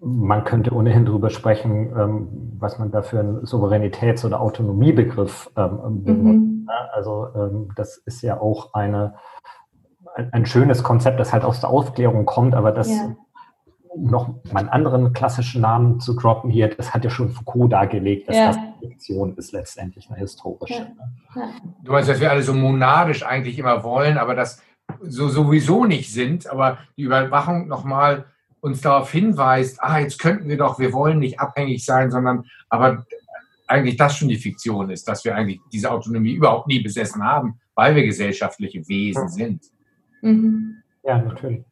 [0.02, 6.04] Man könnte ohnehin darüber sprechen, ähm, was man da für einen Souveränitäts- oder Autonomiebegriff ähm,
[6.04, 6.38] benutzt.
[6.38, 6.70] Mhm.
[6.92, 9.14] Also ähm, das ist ja auch eine
[10.14, 13.14] ein, ein, schönes Konzept, das halt aus der Aufklärung kommt, aber das ja.
[13.96, 18.36] Noch meinen anderen klassischen Namen zu droppen hier, das hat ja schon Foucault dargelegt, dass
[18.36, 18.46] ja.
[18.48, 20.86] das Fiktion ist letztendlich eine historische.
[21.34, 21.40] Ja.
[21.42, 21.52] Ne?
[21.82, 24.62] Du meinst, dass wir alle so monadisch eigentlich immer wollen, aber das
[25.02, 28.26] so sowieso nicht sind, aber die Überwachung nochmal
[28.60, 33.06] uns darauf hinweist, ah, jetzt könnten wir doch, wir wollen nicht abhängig sein, sondern aber
[33.66, 37.60] eigentlich das schon die Fiktion ist, dass wir eigentlich diese Autonomie überhaupt nie besessen haben,
[37.74, 39.64] weil wir gesellschaftliche Wesen sind.
[40.22, 40.82] Mhm.
[41.04, 41.64] Ja, natürlich.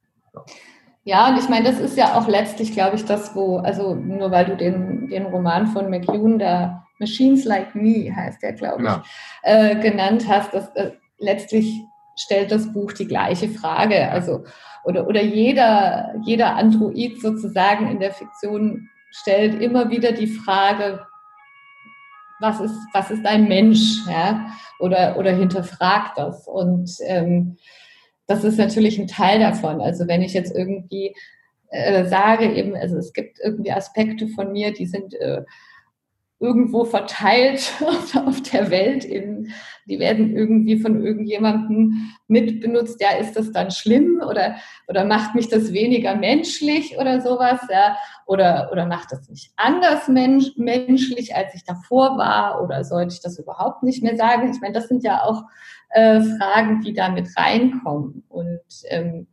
[1.08, 4.30] Ja, und ich meine, das ist ja auch letztlich, glaube ich, das, wo, also nur
[4.30, 8.88] weil du den, den Roman von McEwan, der Machines Like Me heißt der, glaube ich,
[8.88, 9.02] ja.
[9.40, 11.80] äh, genannt hast, dass äh, letztlich
[12.14, 14.10] stellt das Buch die gleiche Frage.
[14.10, 14.44] Also,
[14.84, 21.06] oder, oder jeder, jeder Android sozusagen in der Fiktion stellt immer wieder die Frage,
[22.38, 24.06] was ist, was ist ein Mensch?
[24.06, 24.48] Ja?
[24.78, 26.46] Oder, oder hinterfragt das.
[26.46, 27.56] Und ähm,
[28.28, 29.80] das ist natürlich ein Teil davon.
[29.80, 31.16] Also wenn ich jetzt irgendwie
[31.70, 35.42] äh, sage, eben, also es gibt irgendwie Aspekte von mir, die sind äh,
[36.40, 37.72] irgendwo verteilt
[38.26, 39.50] auf der Welt, in,
[39.86, 44.56] die werden irgendwie von irgendjemandem mitbenutzt, ja, ist das dann schlimm oder,
[44.86, 50.06] oder macht mich das weniger menschlich oder sowas, ja, oder, oder macht das mich anders
[50.06, 54.52] mensch, menschlich, als ich davor war oder sollte ich das überhaupt nicht mehr sagen?
[54.52, 55.42] Ich meine, das sind ja auch
[55.90, 59.26] äh, Fragen, die da mit reinkommen und ähm,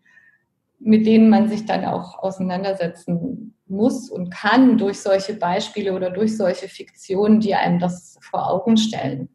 [0.79, 6.37] mit denen man sich dann auch auseinandersetzen muss und kann durch solche Beispiele oder durch
[6.37, 9.29] solche Fiktionen, die einem das vor Augen stellen.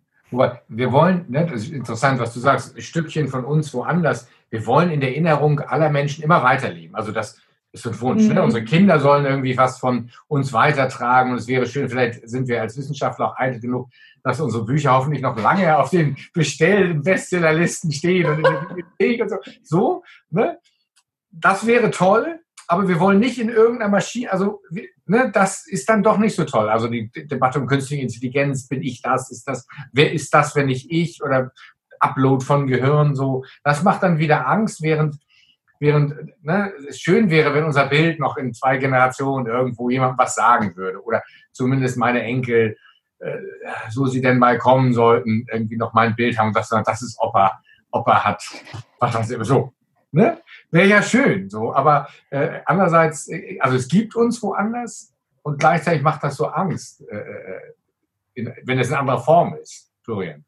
[0.69, 4.29] Wir wollen, ne, das ist interessant, was du sagst, ein Stückchen von uns woanders.
[4.49, 6.95] Wir wollen in der Erinnerung aller Menschen immer weiterleben.
[6.95, 7.41] Also das
[7.73, 8.23] ist ein Wunsch.
[8.23, 8.31] Ne?
[8.31, 8.35] Mhm.
[8.35, 8.43] Ne?
[8.43, 12.61] Unsere Kinder sollen irgendwie was von uns weitertragen und es wäre schön, vielleicht sind wir
[12.61, 13.89] als Wissenschaftler auch alt genug,
[14.23, 19.23] dass unsere Bücher hoffentlich noch lange auf den bestellten Bestsellerlisten stehen und in der Bibliothek
[19.23, 19.37] und so.
[19.63, 20.59] So, ne?
[21.31, 24.63] Das wäre toll, aber wir wollen nicht in irgendeiner Maschine, also
[25.07, 26.69] ne, das ist dann doch nicht so toll.
[26.69, 30.67] Also die Debatte um künstliche Intelligenz, bin ich das, ist das, wer ist das, wenn
[30.67, 31.53] nicht ich oder
[31.99, 35.17] Upload von Gehirn, so, das macht dann wieder Angst, während
[35.81, 40.35] während ne, es schön wäre, wenn unser Bild noch in zwei Generationen irgendwo jemand was
[40.35, 42.77] sagen würde oder zumindest meine Enkel
[43.91, 47.19] so sie denn mal kommen sollten, irgendwie noch mein Bild haben und das, das ist
[47.21, 47.61] Opa,
[47.91, 48.43] Opa hat,
[48.99, 49.73] was weiß ich, so.
[50.13, 50.41] Ne?
[50.71, 51.73] Wäre ja schön, so.
[51.73, 57.03] Aber äh, andererseits, äh, also es gibt uns woanders und gleichzeitig macht das so Angst,
[57.09, 57.61] äh, äh
[58.35, 60.45] in, wenn es in anderer Form ist, Florian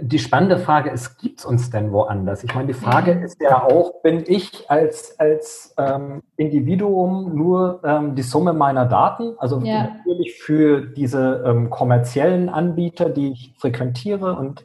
[0.00, 2.44] die spannende Frage ist, gibt es uns denn woanders?
[2.44, 3.22] Ich meine, die Frage mhm.
[3.24, 9.34] ist ja auch, bin ich als, als ähm, Individuum nur ähm, die Summe meiner Daten?
[9.38, 9.88] Also ja.
[9.98, 14.64] natürlich für diese ähm, kommerziellen Anbieter, die ich frequentiere und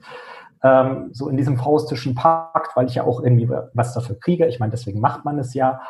[0.64, 4.46] ähm, so in diesem faustischen Pakt, weil ich ja auch irgendwie was dafür kriege.
[4.48, 5.82] Ich meine, deswegen macht man es ja,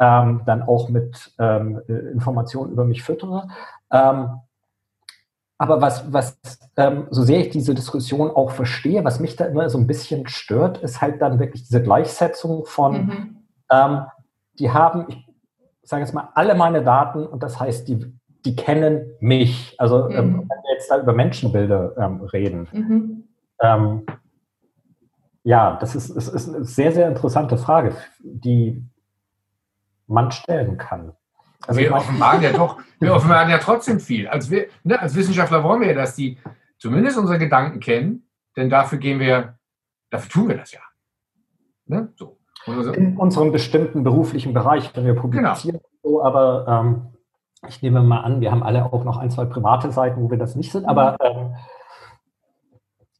[0.00, 3.48] ähm, dann auch mit ähm, Informationen über mich füttere.
[5.58, 6.38] Aber was, was
[6.76, 10.28] ähm, so sehr ich diese Diskussion auch verstehe, was mich da immer so ein bisschen
[10.28, 13.36] stört, ist halt dann wirklich diese Gleichsetzung von, mhm.
[13.70, 14.02] ähm,
[14.60, 15.26] die haben, ich
[15.82, 18.12] sage jetzt mal, alle meine Daten und das heißt, die,
[18.44, 19.74] die kennen mich.
[19.78, 20.16] Also ähm, mhm.
[20.16, 22.68] ähm, wenn wir jetzt da über Menschenbilder ähm, reden.
[22.72, 23.24] Mhm.
[23.60, 24.06] Ähm,
[25.42, 28.84] ja, das ist, ist, ist eine sehr, sehr interessante Frage, die
[30.06, 31.12] man stellen kann.
[31.66, 34.28] Also wir offenbaren ja doch, wir offenbaren ja trotzdem viel.
[34.28, 36.38] Als, wir, ne, als Wissenschaftler wollen wir ja, dass die
[36.78, 39.58] zumindest unsere Gedanken kennen, denn dafür gehen wir,
[40.10, 40.80] dafür tun wir das ja.
[41.86, 42.12] Ne?
[42.16, 42.38] So.
[42.66, 42.92] So.
[42.92, 45.88] In unserem bestimmten beruflichen Bereich, wenn wir publizieren, genau.
[46.02, 47.06] so, aber ähm,
[47.66, 50.38] ich nehme mal an, wir haben alle auch noch ein, zwei private Seiten, wo wir
[50.38, 51.54] das nicht sind, aber ähm,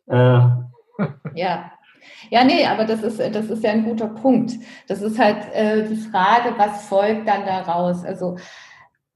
[0.07, 1.73] äh, ja.
[2.31, 4.53] Ja, nee, aber das ist, das ist ja ein guter Punkt.
[4.87, 8.05] Das ist halt äh, die Frage, was folgt dann daraus?
[8.05, 8.37] Also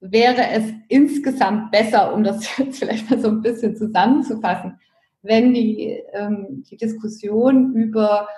[0.00, 4.78] wäre es insgesamt besser, um das jetzt vielleicht mal so ein bisschen zusammenzufassen,
[5.22, 8.28] wenn die, ähm, die Diskussion über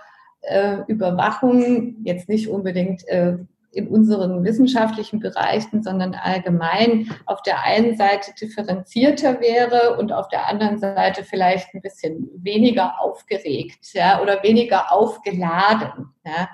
[0.43, 3.39] äh, Überwachung jetzt nicht unbedingt äh,
[3.77, 10.49] in unseren wissenschaftlichen Bereichen, sondern allgemein auf der einen Seite differenzierter wäre und auf der
[10.49, 16.11] anderen Seite vielleicht ein bisschen weniger aufgeregt ja, oder weniger aufgeladen.
[16.25, 16.49] Ja.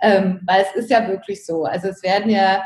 [0.00, 1.64] Ähm, weil es ist ja wirklich so.
[1.64, 2.62] Also es werden ja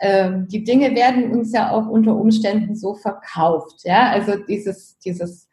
[0.00, 3.84] ähm, die Dinge werden uns ja auch unter Umständen so verkauft.
[3.84, 5.43] Ja, also dieses, dieses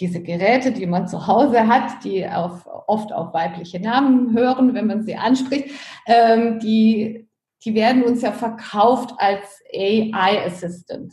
[0.00, 4.86] diese Geräte, die man zu Hause hat, die auf, oft auf weibliche Namen hören, wenn
[4.86, 5.70] man sie anspricht,
[6.06, 7.28] ähm, die,
[7.64, 11.12] die werden uns ja verkauft als AI Assistant.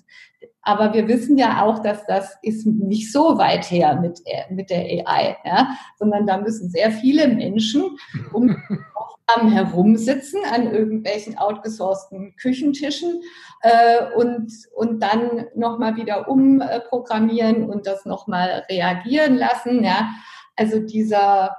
[0.62, 5.08] Aber wir wissen ja auch, dass das ist nicht so weit her mit, mit der
[5.08, 5.76] AI, ja?
[5.98, 7.98] sondern da müssen sehr viele Menschen
[8.34, 8.56] um
[9.30, 13.22] Aufgaben herumsitzen an irgendwelchen outgesourcten Küchentischen
[13.62, 19.84] äh, und, und dann nochmal wieder umprogrammieren und das nochmal reagieren lassen.
[19.84, 20.10] Ja?
[20.56, 21.56] Also dieser,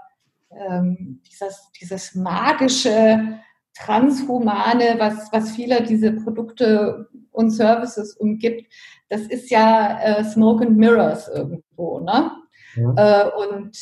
[0.50, 3.40] ähm, dieses, dieses magische,
[3.74, 8.70] transhumane, was, was viele diese Produkte und Services umgibt,
[9.08, 12.32] das ist ja äh, Smoke and Mirrors irgendwo, ne?
[12.76, 13.24] Ja.
[13.24, 13.76] Äh, und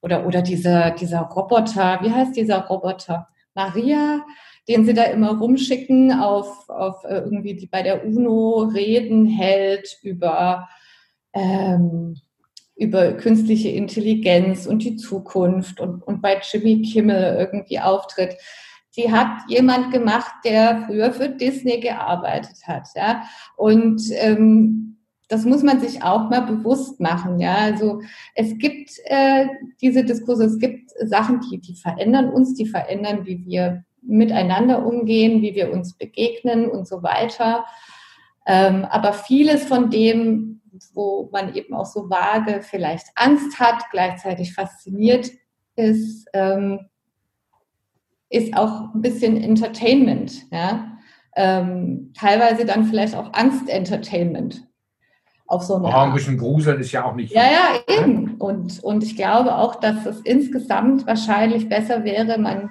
[0.00, 3.28] oder oder dieser dieser Roboter, wie heißt dieser Roboter?
[3.54, 4.20] Maria,
[4.68, 9.98] den sie da immer rumschicken, auf, auf äh, irgendwie die bei der UNO Reden hält
[10.02, 10.68] über
[11.32, 12.16] ähm,
[12.74, 18.36] über künstliche Intelligenz und die Zukunft und, und bei Jimmy Kimmel irgendwie auftritt
[18.96, 22.88] die hat jemand gemacht, der früher für Disney gearbeitet hat.
[22.94, 23.24] Ja?
[23.56, 24.95] Und ähm,
[25.28, 27.40] das muss man sich auch mal bewusst machen.
[27.40, 28.00] Ja, also
[28.34, 29.46] es gibt äh,
[29.80, 35.42] diese Diskurse, es gibt Sachen, die, die verändern uns, die verändern, wie wir miteinander umgehen,
[35.42, 37.64] wie wir uns begegnen und so weiter.
[38.46, 40.60] Ähm, aber vieles von dem,
[40.94, 45.30] wo man eben auch so vage vielleicht Angst hat, gleichzeitig fasziniert
[45.74, 46.86] ist, ähm,
[48.28, 50.92] ist auch ein bisschen Entertainment, ja.
[51.38, 54.66] Ähm, teilweise dann vielleicht auch Angst-Entertainment.
[55.48, 57.32] Auf so eine oh, ein bisschen Gruseln ist ja auch nicht.
[57.32, 58.34] Ja, ja, eben.
[58.38, 62.70] Und, und ich glaube auch, dass es insgesamt wahrscheinlich besser wäre, man,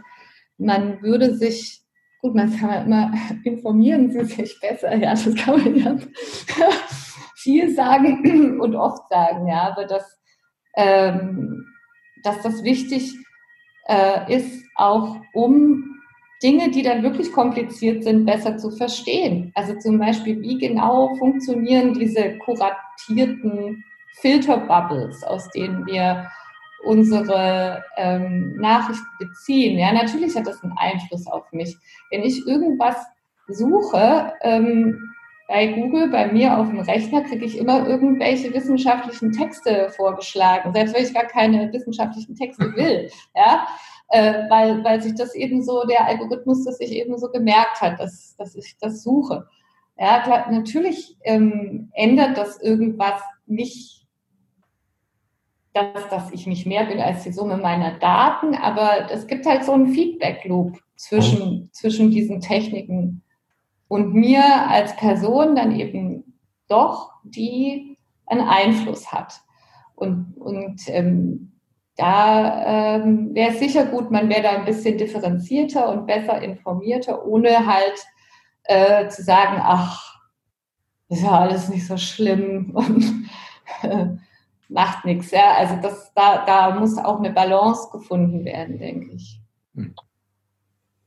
[0.57, 1.81] man würde sich,
[2.21, 3.13] gut, man kann ja immer
[3.43, 5.95] informieren Sie sich besser, ja, das kann man ja
[7.35, 10.19] viel sagen und oft sagen, ja, aber dass,
[10.75, 11.65] ähm,
[12.23, 13.13] dass das wichtig
[13.87, 15.94] äh, ist, auch um
[16.43, 19.51] Dinge, die dann wirklich kompliziert sind, besser zu verstehen.
[19.55, 23.83] Also zum Beispiel, wie genau funktionieren diese kuratierten
[24.15, 26.29] Filterbubbles, aus denen wir
[26.83, 29.79] unsere ähm, Nachrichten beziehen.
[29.79, 31.75] Ja, natürlich hat das einen Einfluss auf mich.
[32.11, 32.95] Wenn ich irgendwas
[33.47, 34.99] suche, ähm,
[35.47, 40.95] bei Google, bei mir auf dem Rechner, kriege ich immer irgendwelche wissenschaftlichen Texte vorgeschlagen, selbst
[40.95, 43.09] wenn ich gar keine wissenschaftlichen Texte will.
[43.35, 43.67] Ja?
[44.09, 47.99] Äh, weil, weil sich das eben so, der Algorithmus das sich eben so gemerkt hat,
[47.99, 49.47] dass, dass ich das suche.
[49.97, 54.05] Ja, klar, natürlich ähm, ändert das irgendwas nicht,
[55.73, 59.63] dass, dass ich nicht mehr bin als die Summe meiner Daten, aber es gibt halt
[59.63, 63.23] so einen Feedback-Loop zwischen, zwischen diesen Techniken
[63.87, 69.41] und mir als Person dann eben doch, die einen Einfluss hat.
[69.95, 71.54] Und, und ähm,
[71.97, 77.25] da ähm, wäre es sicher gut, man wäre da ein bisschen differenzierter und besser informierter,
[77.25, 78.05] ohne halt
[78.63, 80.15] äh, zu sagen, ach,
[81.07, 83.29] ist ja alles nicht so schlimm und
[83.83, 84.07] äh,
[84.67, 85.31] macht nichts.
[85.31, 85.53] Ja?
[85.57, 89.41] Also das, da, da muss auch eine Balance gefunden werden, denke ich.
[89.75, 89.93] Hm.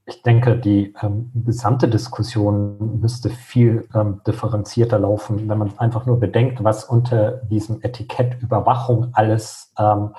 [0.06, 6.18] Ich denke, die ähm, gesamte Diskussion müsste viel ähm, differenzierter laufen, wenn man einfach nur
[6.18, 10.14] bedenkt, was unter diesem Etikett Überwachung alles ähm,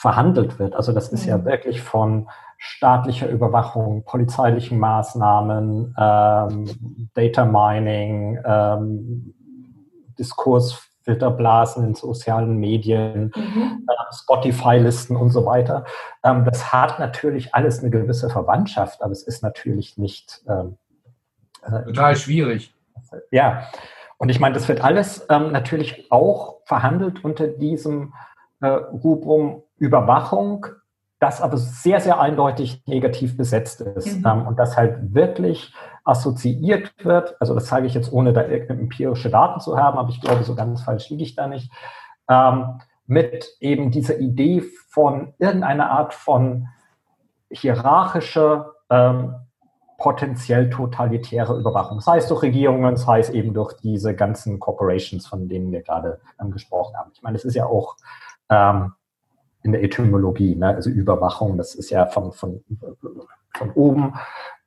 [0.00, 0.74] verhandelt wird.
[0.74, 1.44] Also das ist ja mhm.
[1.44, 9.34] wirklich von staatlicher Überwachung, polizeilichen Maßnahmen, ähm, Data Mining, ähm,
[10.18, 13.86] Diskurs Filterblasen in sozialen Medien, mhm.
[13.86, 15.84] äh, Spotify-Listen und so weiter.
[16.24, 20.42] Ähm, das hat natürlich alles eine gewisse Verwandtschaft, aber es ist natürlich nicht.
[20.48, 20.78] Ähm,
[21.62, 22.74] äh, Total schwierig.
[23.30, 23.68] Ja,
[24.16, 28.14] und ich meine, das wird alles ähm, natürlich auch verhandelt unter diesem
[28.62, 30.66] äh, Rubrum Überwachung,
[31.18, 34.26] das aber sehr, sehr eindeutig negativ besetzt ist mhm.
[34.26, 35.74] ähm, und das halt wirklich
[36.04, 40.20] assoziiert wird, also das zeige ich jetzt ohne da empirische Daten zu haben, aber ich
[40.20, 41.70] glaube, so ganz falsch liege ich da nicht,
[42.28, 46.68] ähm, mit eben dieser Idee von irgendeiner Art von
[47.50, 49.34] hierarchischer, ähm,
[49.98, 52.00] potenziell totalitäre Überwachung.
[52.00, 56.20] Sei es durch Regierungen, sei es eben durch diese ganzen Corporations, von denen wir gerade
[56.50, 57.10] gesprochen haben.
[57.12, 57.96] Ich meine, es ist ja auch
[58.48, 58.94] ähm,
[59.62, 60.68] in der Etymologie, ne?
[60.68, 62.64] also Überwachung, das ist ja von, von,
[63.56, 64.14] von oben.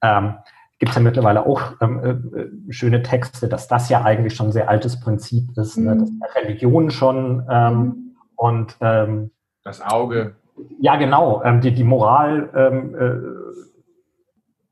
[0.01, 0.35] Ähm,
[0.79, 4.51] Gibt es ja mittlerweile auch ähm, äh, schöne Texte, dass das ja eigentlich schon ein
[4.51, 5.85] sehr altes Prinzip ist, mhm.
[5.85, 5.97] ne?
[5.97, 8.15] dass Religion schon ähm, mhm.
[8.35, 9.31] und ähm,
[9.63, 10.35] das Auge.
[10.79, 13.53] Ja, genau, ähm, die, die Moral, ähm, äh,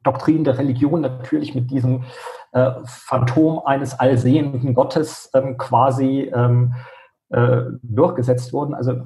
[0.03, 2.03] Doktrin der Religion natürlich mit diesem
[2.51, 6.73] äh, Phantom eines allsehenden Gottes ähm, quasi ähm,
[7.29, 8.73] äh, durchgesetzt wurden.
[8.73, 9.03] Also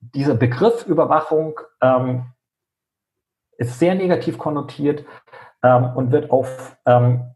[0.00, 2.26] dieser Begriff Überwachung ähm,
[3.56, 5.04] ist sehr negativ konnotiert
[5.62, 7.34] ähm, und wird auf ähm,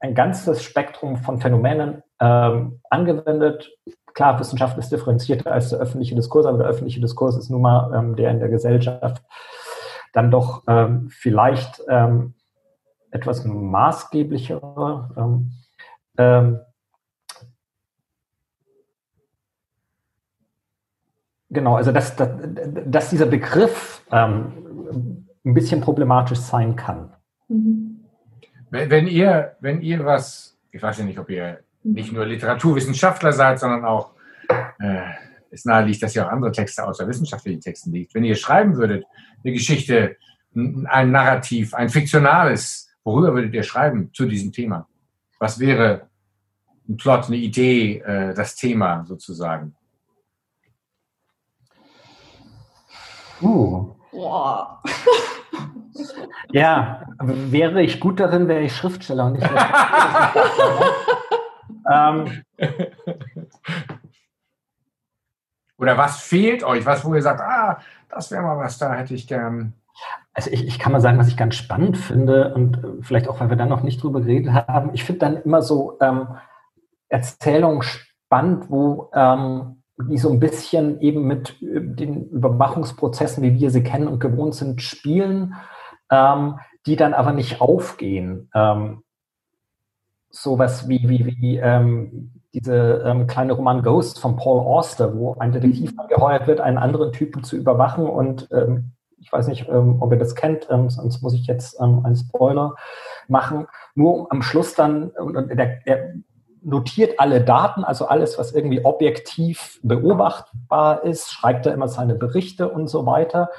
[0.00, 3.70] ein ganzes Spektrum von Phänomenen ähm, angewendet.
[4.14, 7.92] Klar, Wissenschaft ist differenzierter als der öffentliche Diskurs, aber der öffentliche Diskurs ist nun mal
[7.94, 9.22] ähm, der in der Gesellschaft
[10.14, 11.82] dann doch ähm, vielleicht
[13.10, 15.10] etwas maßgeblichere.
[15.16, 15.52] Ähm,
[16.16, 16.60] ähm,
[21.50, 22.30] genau, also dass, dass,
[22.86, 27.12] dass dieser Begriff ähm, ein bisschen problematisch sein kann.
[27.48, 28.00] Mhm.
[28.70, 33.58] Wenn, ihr, wenn ihr was, ich weiß ja nicht, ob ihr nicht nur Literaturwissenschaftler seid,
[33.58, 34.12] sondern auch,
[34.78, 35.00] äh,
[35.50, 38.14] es nahe liegt, dass ihr auch andere Texte außer wissenschaftlichen Texten liegt.
[38.14, 39.06] Wenn ihr schreiben würdet,
[39.42, 40.16] eine Geschichte,
[40.54, 44.86] ein Narrativ, ein fiktionales, worüber würdet ihr schreiben zu diesem Thema?
[45.38, 46.08] Was wäre
[46.88, 49.74] ein Plot, eine Idee, äh, das Thema sozusagen?
[53.40, 53.94] Uh.
[54.10, 54.82] Boah.
[56.52, 59.48] ja, wäre ich gut darin, wäre ich Schriftsteller und nicht
[61.92, 62.42] ähm,
[65.78, 66.84] Oder was fehlt euch?
[66.84, 67.78] Was, wo ihr sagt, ah,
[68.08, 69.74] das wäre mal was, da hätte ich gern.
[70.32, 73.40] Also ich, ich kann mal sagen, was ich ganz spannend finde und äh, vielleicht auch,
[73.40, 74.90] weil wir da noch nicht drüber geredet haben.
[74.92, 76.28] Ich finde dann immer so ähm,
[77.08, 83.70] Erzählungen spannend, wo ähm, die so ein bisschen eben mit äh, den Überwachungsprozessen, wie wir
[83.70, 85.54] sie kennen und gewohnt sind, spielen,
[86.10, 88.50] ähm, die dann aber nicht aufgehen.
[88.54, 89.02] Ähm,
[90.30, 95.52] sowas wie, wie, wie ähm, diese ähm, kleine Roman Ghost von Paul Auster, wo ein
[95.52, 96.00] Detektiv mhm.
[96.00, 100.18] angeheuert wird, einen anderen Typen zu überwachen und ähm, ich weiß nicht, ähm, ob ihr
[100.18, 102.76] das kennt, ähm, sonst muss ich jetzt einen Spoiler
[103.26, 103.66] machen.
[103.94, 106.14] Nur am Schluss dann, und der, er
[106.62, 112.68] notiert alle Daten, also alles, was irgendwie objektiv beobachtbar ist, schreibt er immer seine Berichte
[112.68, 113.50] und so weiter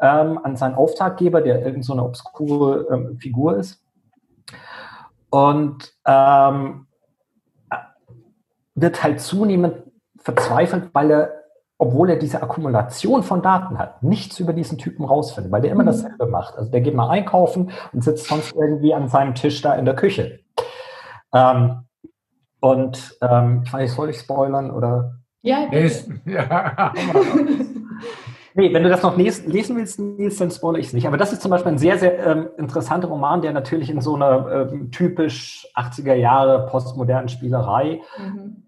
[0.00, 3.82] ähm, an seinen Auftraggeber, der irgendeine so obskure ähm, Figur ist.
[5.30, 6.86] Und ähm,
[8.74, 9.74] wird halt zunehmend
[10.18, 11.32] verzweifelt, weil er,
[11.78, 15.82] obwohl er diese Akkumulation von Daten hat, nichts über diesen Typen rausfindet, weil der immer
[15.82, 15.88] mhm.
[15.88, 16.56] dasselbe macht.
[16.56, 19.96] Also der geht mal einkaufen und sitzt sonst irgendwie an seinem Tisch da in der
[19.96, 20.40] Küche.
[21.34, 21.87] Ähm,
[22.60, 25.18] und ähm, ich weiß nicht, soll ich spoilern oder?
[25.42, 25.68] Ja.
[26.24, 26.92] ja.
[28.58, 31.06] Nee, wenn du das noch lesen willst, Nils, dann spoilere ich es nicht.
[31.06, 34.16] Aber das ist zum Beispiel ein sehr, sehr ähm, interessanter Roman, der natürlich in so
[34.16, 38.64] einer ähm, typisch 80er Jahre postmodernen Spielerei, mhm.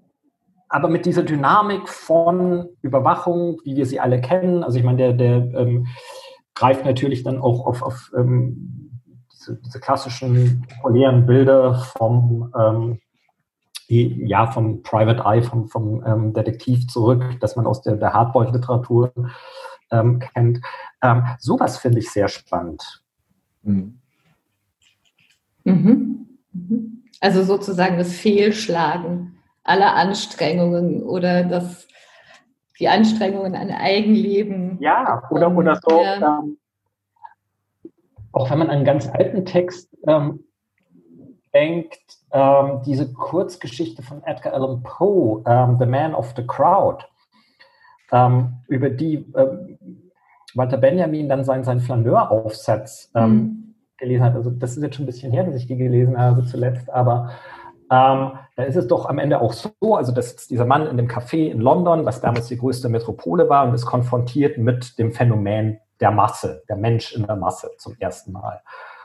[0.68, 4.62] aber mit dieser Dynamik von Überwachung, wie wir sie alle kennen.
[4.62, 5.88] Also ich meine, der, der ähm,
[6.54, 8.92] greift natürlich dann auch auf, auf ähm,
[9.32, 12.52] diese, diese, klassischen populären Bilder vom
[13.90, 18.12] ähm, ja, vom Private Eye, vom, vom ähm, Detektiv zurück, dass man aus der, der
[18.12, 19.12] Hardboiled-Literatur
[19.90, 20.60] ähm, kennt.
[21.02, 23.02] Ähm, sowas finde ich sehr spannend.
[23.62, 23.98] Mhm.
[25.64, 26.26] Mhm.
[26.52, 27.04] Mhm.
[27.20, 31.86] Also sozusagen das Fehlschlagen aller Anstrengungen oder das,
[32.78, 34.78] die Anstrengungen an Eigenleben.
[34.80, 36.00] Ja, oder, oder so.
[36.00, 36.40] Ja.
[36.40, 36.56] Ähm,
[38.32, 40.44] auch wenn man einen ganz alten Text ähm,
[41.52, 42.00] denkt,
[42.32, 47.04] ähm, diese Kurzgeschichte von Edgar Allan Poe, ähm, The Man of the Crowd,
[48.12, 49.78] ähm, über die ähm,
[50.54, 53.74] Walter Benjamin dann seinen, seinen Flaneur-Aufsatz ähm, mhm.
[53.96, 54.34] gelesen hat.
[54.34, 57.30] Also das ist jetzt schon ein bisschen her, dass ich die gelesen habe zuletzt, aber
[57.92, 60.96] ähm, da ist es doch am Ende auch so, also das ist dieser Mann in
[60.96, 65.12] dem Café in London, was damals die größte Metropole war und ist konfrontiert mit dem
[65.12, 68.62] Phänomen der Masse, der Mensch in der Masse zum ersten Mal.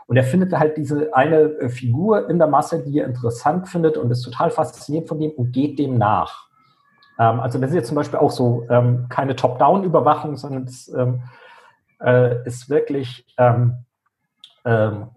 [0.07, 3.97] Und er findet halt diese eine äh, Figur in der Masse, die er interessant findet
[3.97, 6.47] und ist total fasziniert von dem und geht dem nach.
[7.19, 11.23] Ähm, also das ist jetzt zum Beispiel auch so ähm, keine Top-Down-Überwachung, sondern es ähm,
[12.01, 13.85] äh, ist wirklich ähm,
[14.63, 15.07] ähm,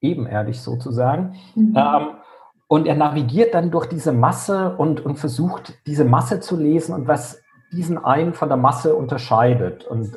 [0.00, 1.36] ebenerdig sozusagen.
[1.54, 1.74] Mhm.
[1.76, 2.06] Ähm,
[2.66, 7.06] und er navigiert dann durch diese Masse und, und versucht, diese Masse zu lesen und
[7.06, 9.84] was diesen einen von der Masse unterscheidet.
[9.84, 10.16] Und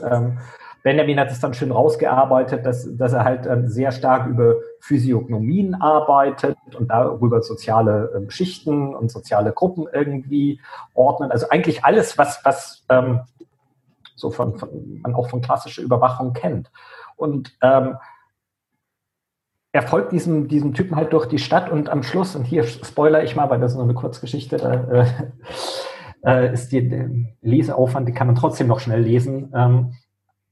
[0.85, 5.73] Benjamin hat es dann schön rausgearbeitet, dass, dass er halt ähm, sehr stark über Physiognomien
[5.73, 10.61] arbeitet und darüber soziale ähm, Schichten und soziale Gruppen irgendwie
[10.93, 11.31] ordnet.
[11.31, 13.21] Also eigentlich alles, was, was ähm,
[14.15, 16.69] so von, von, man auch von klassischer Überwachung kennt.
[17.15, 17.97] Und ähm,
[19.71, 23.23] er folgt diesem, diesem Typen halt durch die Stadt und am Schluss, und hier spoiler
[23.23, 25.07] ich mal, weil das ist nur eine Kurzgeschichte, da
[26.23, 27.09] äh, ist die, der
[27.41, 29.51] Leseaufwand, die kann man trotzdem noch schnell lesen.
[29.55, 29.95] Ähm,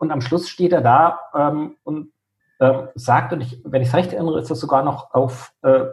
[0.04, 2.12] und am Schluss steht er da ähm, und
[2.60, 5.86] ähm, sagt, und ich, wenn ich es recht erinnere, ist das sogar noch auf äh,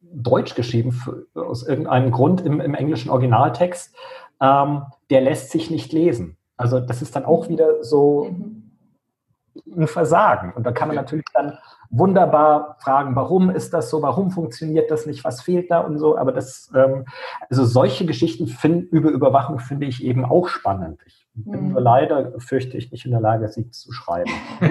[0.00, 3.94] Deutsch geschrieben, für, aus irgendeinem Grund im, im englischen Originaltext,
[4.40, 6.36] ähm, der lässt sich nicht lesen.
[6.56, 8.66] Also das ist dann auch wieder so mhm
[9.74, 10.52] ein Versagen.
[10.54, 11.58] Und da kann man natürlich dann
[11.90, 16.16] wunderbar fragen, warum ist das so, warum funktioniert das nicht, was fehlt da und so.
[16.16, 17.06] Aber das, ähm,
[17.48, 21.00] also solche Geschichten find, über Überwachung finde ich eben auch spannend.
[21.06, 21.72] Ich bin mhm.
[21.72, 24.30] nur leider, fürchte ich, nicht in der Lage, sie zu schreiben.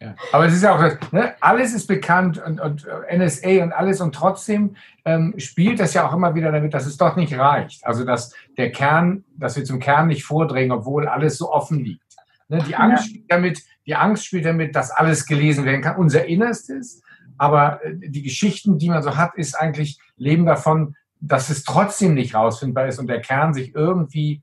[0.00, 0.14] ja.
[0.32, 1.34] Aber es ist ja auch, das, ne?
[1.40, 6.06] alles ist bekannt und, und äh, NSA und alles und trotzdem ähm, spielt das ja
[6.06, 7.84] auch immer wieder damit, dass es doch nicht reicht.
[7.84, 12.02] Also dass der Kern, dass wir zum Kern nicht vordringen, obwohl alles so offen liegt.
[12.48, 16.26] Ne, die, Angst spielt damit, die Angst spielt damit, dass alles gelesen werden kann, unser
[16.26, 17.02] Innerstes.
[17.36, 20.94] Aber äh, die Geschichten, die man so hat, ist eigentlich, leben davon,
[21.26, 24.42] dass es trotzdem nicht rausfindbar ist und der Kern sich irgendwie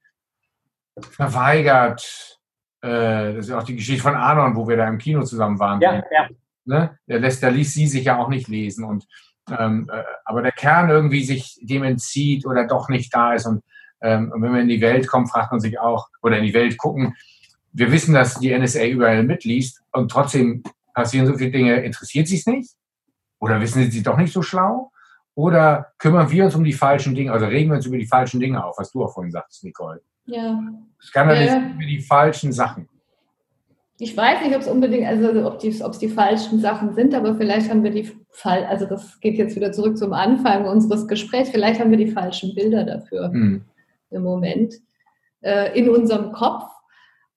[1.00, 2.40] verweigert.
[2.82, 5.80] Äh, das ist auch die Geschichte von Anon, wo wir da im Kino zusammen waren.
[5.82, 6.30] Ja, ja.
[6.66, 6.98] Ne?
[7.08, 8.84] Der, lässt, der ließ sie sich ja auch nicht lesen.
[8.84, 9.08] Und,
[9.50, 13.46] ähm, äh, aber der Kern irgendwie sich dem entzieht oder doch nicht da ist.
[13.46, 13.64] Und,
[14.02, 16.54] ähm, und wenn wir in die Welt kommen, fragt man sich auch, oder in die
[16.54, 17.16] Welt gucken,
[17.74, 20.64] wir wissen, dass die NSA überall mitliest und trotzdem
[20.94, 21.82] passieren so viele Dinge.
[21.82, 22.72] Interessiert sie es nicht?
[23.40, 24.92] Oder wissen sie doch nicht so schlau?
[25.36, 28.40] Oder kümmern wir uns um die falschen Dinge, also regen wir uns über die falschen
[28.40, 30.02] Dinge auf, was du auch vorhin sagtest, Nicole?
[30.26, 30.60] Ja.
[31.02, 31.80] Skandalisieren ja.
[31.80, 32.88] wir die falschen Sachen.
[33.98, 37.70] Ich weiß nicht, ob es unbedingt, also ob es die falschen Sachen sind, aber vielleicht
[37.70, 41.80] haben wir die Fall, also das geht jetzt wieder zurück zum Anfang unseres Gesprächs, vielleicht
[41.80, 43.64] haben wir die falschen Bilder dafür mhm.
[44.10, 44.74] im Moment
[45.42, 46.64] äh, in unserem Kopf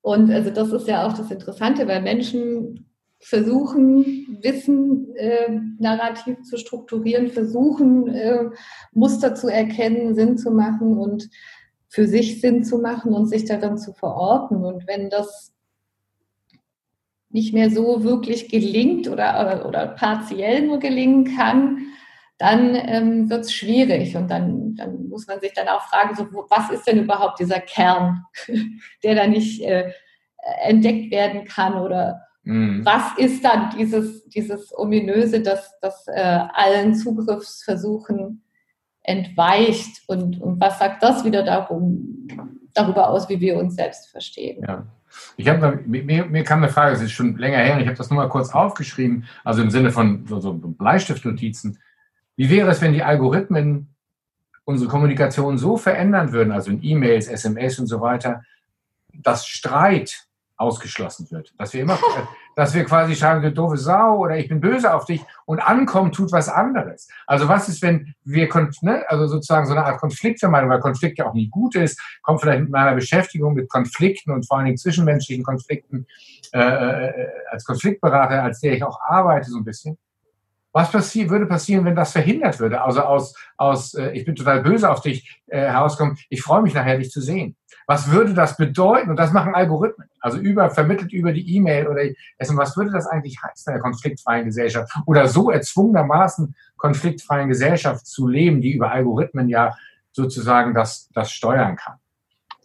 [0.01, 2.87] und also das ist ja auch das Interessante, weil Menschen
[3.25, 8.51] versuchen, Wissen äh, narrativ zu strukturieren, versuchen, äh,
[8.93, 11.31] Muster zu erkennen, Sinn zu machen und
[11.89, 14.65] für sich Sinn zu machen und sich darin zu verorten.
[14.65, 15.55] Und wenn das
[17.31, 21.79] nicht mehr so wirklich gelingt oder, oder partiell nur gelingen kann,
[22.37, 26.25] dann ähm, wird es schwierig und dann, dann muss man sich dann auch fragen, so,
[26.51, 28.25] was ist denn überhaupt dieser Kern,
[29.03, 29.93] der da nicht äh,
[30.65, 32.85] entdeckt werden kann oder mhm.
[32.85, 36.21] was ist dann dieses, dieses ominöse, das, das äh,
[36.53, 38.43] allen Zugriffsversuchen
[39.03, 42.29] entweicht und, und was sagt das wieder darum,
[42.73, 44.65] darüber aus, wie wir uns selbst verstehen?
[44.67, 44.87] Ja.
[45.37, 48.11] Ich habe mir, mir kam eine Frage, das ist schon länger her, ich habe das
[48.11, 51.79] nur mal kurz aufgeschrieben, also im Sinne von so, so Bleistiftnotizen.
[52.37, 53.95] Wie wäre es, wenn die Algorithmen
[54.65, 58.43] unsere Kommunikation so verändern würden, also in E-Mails, SMS und so weiter,
[59.13, 60.27] dass Streit
[60.57, 61.53] ausgeschlossen wird.
[61.59, 61.99] Dass wir immer,
[62.57, 66.13] dass wir quasi schreiben, du doofe Sau oder ich bin böse auf dich und ankommen
[66.13, 67.09] tut was anderes.
[67.27, 68.49] Also was ist, wenn wir,
[68.83, 72.41] ne, also sozusagen so eine Art Konfliktvermeidung, weil Konflikt ja auch nie gut ist, kommt
[72.41, 76.07] vielleicht mit meiner Beschäftigung mit Konflikten und vor allen Dingen zwischenmenschlichen Konflikten
[76.53, 79.99] äh, äh als Konfliktberater, als der ich auch arbeite so ein bisschen.
[80.75, 82.83] Was passi würde passieren, wenn das verhindert würde?
[82.83, 86.75] Also aus, aus äh, ich bin total böse auf dich äh, herauskommt, ich freue mich
[86.75, 87.55] nachher, dich zu sehen.
[87.87, 89.11] Was würde das bedeuten?
[89.11, 90.09] Und das machen Algorithmen.
[90.19, 92.03] Also über, vermittelt über die E-Mail oder
[92.39, 92.57] essen.
[92.57, 94.93] Was würde das eigentlich heißen in einer konfliktfreien Gesellschaft?
[95.07, 99.77] Oder so erzwungenermaßen konfliktfreien Gesellschaft zu leben, die über Algorithmen ja
[100.11, 101.99] sozusagen das, das steuern kann.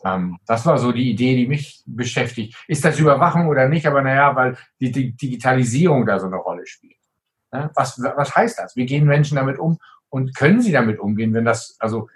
[0.04, 2.56] Ähm, das war so die Idee, die mich beschäftigt.
[2.68, 3.86] Ist das Überwachung oder nicht?
[3.86, 6.99] Aber naja, weil die, die Digitalisierung da so eine Rolle spielt.
[7.52, 8.76] Ja, was, was heißt das?
[8.76, 9.80] Wie gehen Menschen damit um
[10.10, 12.10] und können sie damit umgehen, wenn das, also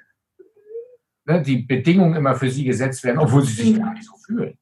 [1.25, 3.83] ne, die Bedingungen immer für sie gesetzt werden, obwohl sie sich mhm.
[3.83, 4.57] gar nicht so fühlen.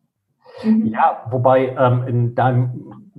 [0.64, 0.86] Mhm.
[0.88, 3.12] Ja, wobei ähm, in deinem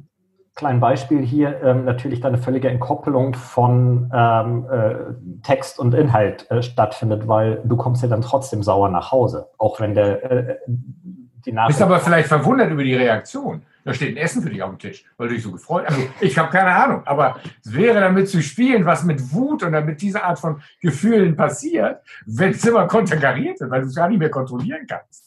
[0.54, 4.94] kleinen Beispiel hier ähm, natürlich dann eine völlige Entkoppelung von ähm, äh,
[5.42, 9.80] Text und Inhalt äh, stattfindet, weil du kommst ja dann trotzdem sauer nach Hause, auch
[9.80, 11.78] wenn der äh, die Nachricht...
[11.78, 13.62] Bist aber vielleicht verwundert über die Reaktion.
[13.84, 15.96] Da steht ein Essen für dich auf dem Tisch, weil du dich so gefreut hast.
[15.96, 19.80] Also, ich habe keine Ahnung, aber es wäre damit zu spielen, was mit Wut oder
[19.80, 24.08] mit dieser Art von Gefühlen passiert, wenn es immer konterkariert wird, weil du es gar
[24.08, 25.24] nicht mehr kontrollieren kannst.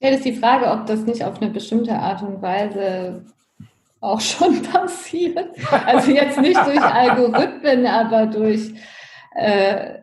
[0.00, 3.24] Ja, das ist die Frage, ob das nicht auf eine bestimmte Art und Weise
[4.00, 5.48] auch schon passiert.
[5.86, 8.74] Also jetzt nicht durch Algorithmen, aber durch
[9.34, 10.00] äh,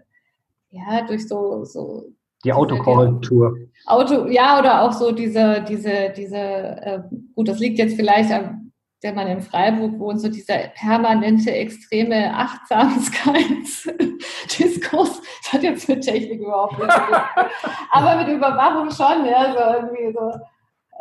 [0.71, 2.05] ja, durch so, so
[2.43, 3.57] die Autokorrektur.
[3.85, 6.99] Auto, ja, oder auch so diese, diese, diese, äh,
[7.35, 8.71] gut, das liegt jetzt vielleicht an,
[9.03, 16.41] der man in Freiburg wohnt, so dieser permanente, extreme Achtsamkeitsdiskurs, das hat jetzt mit Technik
[16.41, 17.15] überhaupt nichts zu tun.
[17.91, 20.31] Aber mit Überwachung schon, ja, so irgendwie so.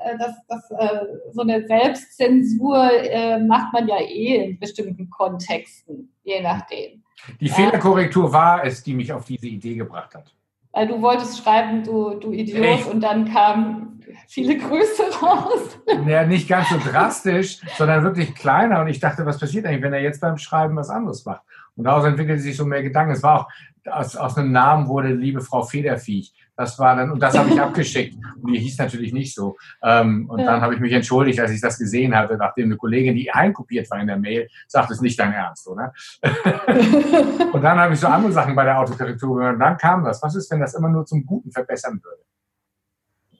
[0.02, 6.10] äh, Das, das, äh, so eine Selbstzensur äh, macht man ja eh in bestimmten Kontexten,
[6.22, 7.04] je nachdem.
[7.38, 7.54] Die ja.
[7.54, 10.32] Fehlerkorrektur war es, die mich auf diese Idee gebracht hat.
[10.72, 12.86] Weil du wolltest schreiben, du, du Idiot, Echt?
[12.86, 15.78] und dann kamen viele Grüße raus.
[16.06, 18.80] Ja, nicht ganz so drastisch, sondern wirklich kleiner.
[18.80, 21.42] Und ich dachte, was passiert eigentlich, wenn er jetzt beim Schreiben was anderes macht?
[21.76, 23.12] Und daraus entwickelte sich so mehr Gedanken.
[23.12, 23.48] Es war auch,
[23.90, 26.32] aus, aus einem Namen wurde liebe Frau Federviech.
[26.60, 28.18] Das war dann, und das habe ich abgeschickt.
[28.42, 29.56] Und die hieß natürlich nicht so.
[29.82, 30.44] Ähm, und ja.
[30.44, 33.90] dann habe ich mich entschuldigt, als ich das gesehen hatte, nachdem eine Kollegin, die einkopiert
[33.90, 35.94] war in der Mail, sagt, es ist nicht dein Ernst, oder?
[37.54, 39.54] und dann habe ich so andere Sachen bei der Autokorrektur gehört.
[39.54, 40.22] Und dann kam das.
[40.22, 42.20] Was ist, wenn das immer nur zum Guten verbessern würde?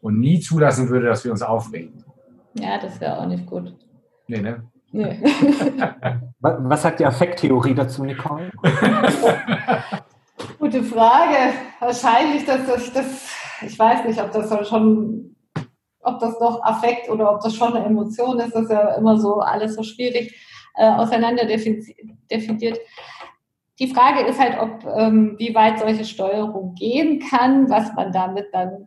[0.01, 2.03] Und nie zulassen würde, dass wir uns aufregen.
[2.55, 3.77] Ja, das wäre auch nicht gut.
[4.29, 4.65] Nee, ne?
[4.93, 5.23] Nee.
[6.41, 8.51] Was sagt die Affekttheorie dazu, Nicole?
[10.71, 11.53] Gute Frage.
[11.81, 13.29] Wahrscheinlich, dass das, das,
[13.67, 15.35] ich weiß nicht, ob das schon,
[16.01, 18.55] ob das doch Affekt oder ob das schon eine Emotion ist.
[18.55, 20.33] Das ist ja immer so alles so schwierig
[20.77, 22.79] äh, auseinander definiert.
[23.81, 28.47] Die Frage ist halt, ob ähm, wie weit solche Steuerung gehen kann, was man damit
[28.53, 28.87] dann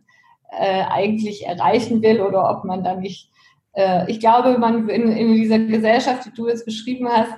[0.58, 3.30] äh, eigentlich erreichen will oder ob man dann nicht.
[3.74, 7.34] Äh, ich glaube, man in, in, dieser Gesellschaft, die du jetzt beschrieben hast,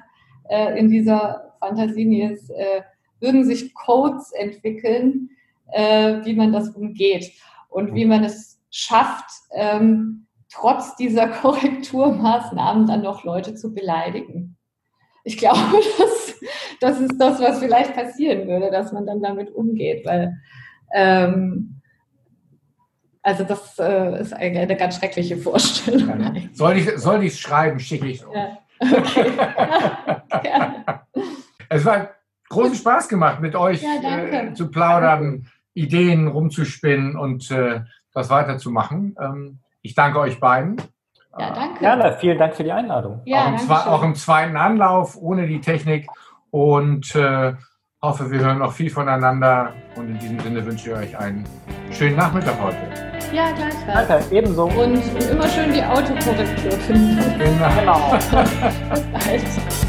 [0.48, 2.82] äh, in dieser Fantasie ist, äh,
[3.26, 5.30] würden sich Codes entwickeln,
[5.72, 7.32] äh, wie man das umgeht
[7.68, 14.56] und wie man es schafft, ähm, trotz dieser Korrekturmaßnahmen dann noch Leute zu beleidigen.
[15.24, 15.58] Ich glaube,
[15.98, 16.34] das,
[16.80, 20.36] das ist das, was vielleicht passieren würde, dass man dann damit umgeht, weil
[20.94, 21.80] ähm,
[23.22, 26.20] also das äh, ist eine, eine, ganz schreckliche Vorstellung.
[26.20, 26.32] Ja.
[26.52, 28.58] Soll ich es soll schreiben, schicke ich es ja.
[28.80, 29.32] okay.
[30.42, 30.84] Gerne.
[31.68, 32.15] Es war
[32.48, 37.80] großen Spaß gemacht, mit euch ja, äh, zu plaudern, Ideen rumzuspinnen und äh,
[38.12, 39.16] das weiterzumachen.
[39.20, 40.76] Ähm, ich danke euch beiden.
[41.38, 41.80] Ja, danke.
[41.80, 43.20] Gerne, vielen Dank für die Einladung.
[43.26, 46.08] Ja, auch, im auch, im zweiten Anlauf, ohne die Technik.
[46.50, 47.54] Und äh,
[48.00, 49.74] hoffe, wir hören noch viel voneinander.
[49.96, 51.44] Und in diesem Sinne wünsche ich euch einen
[51.90, 52.78] schönen Nachmittag heute.
[53.32, 54.08] Ja, gleichfalls.
[54.08, 54.64] Danke, ebenso.
[54.64, 57.18] Und, und immer schön die Autokorrektur finden.
[57.38, 57.68] Genau.
[57.78, 58.10] genau.
[58.90, 59.85] Bis bald.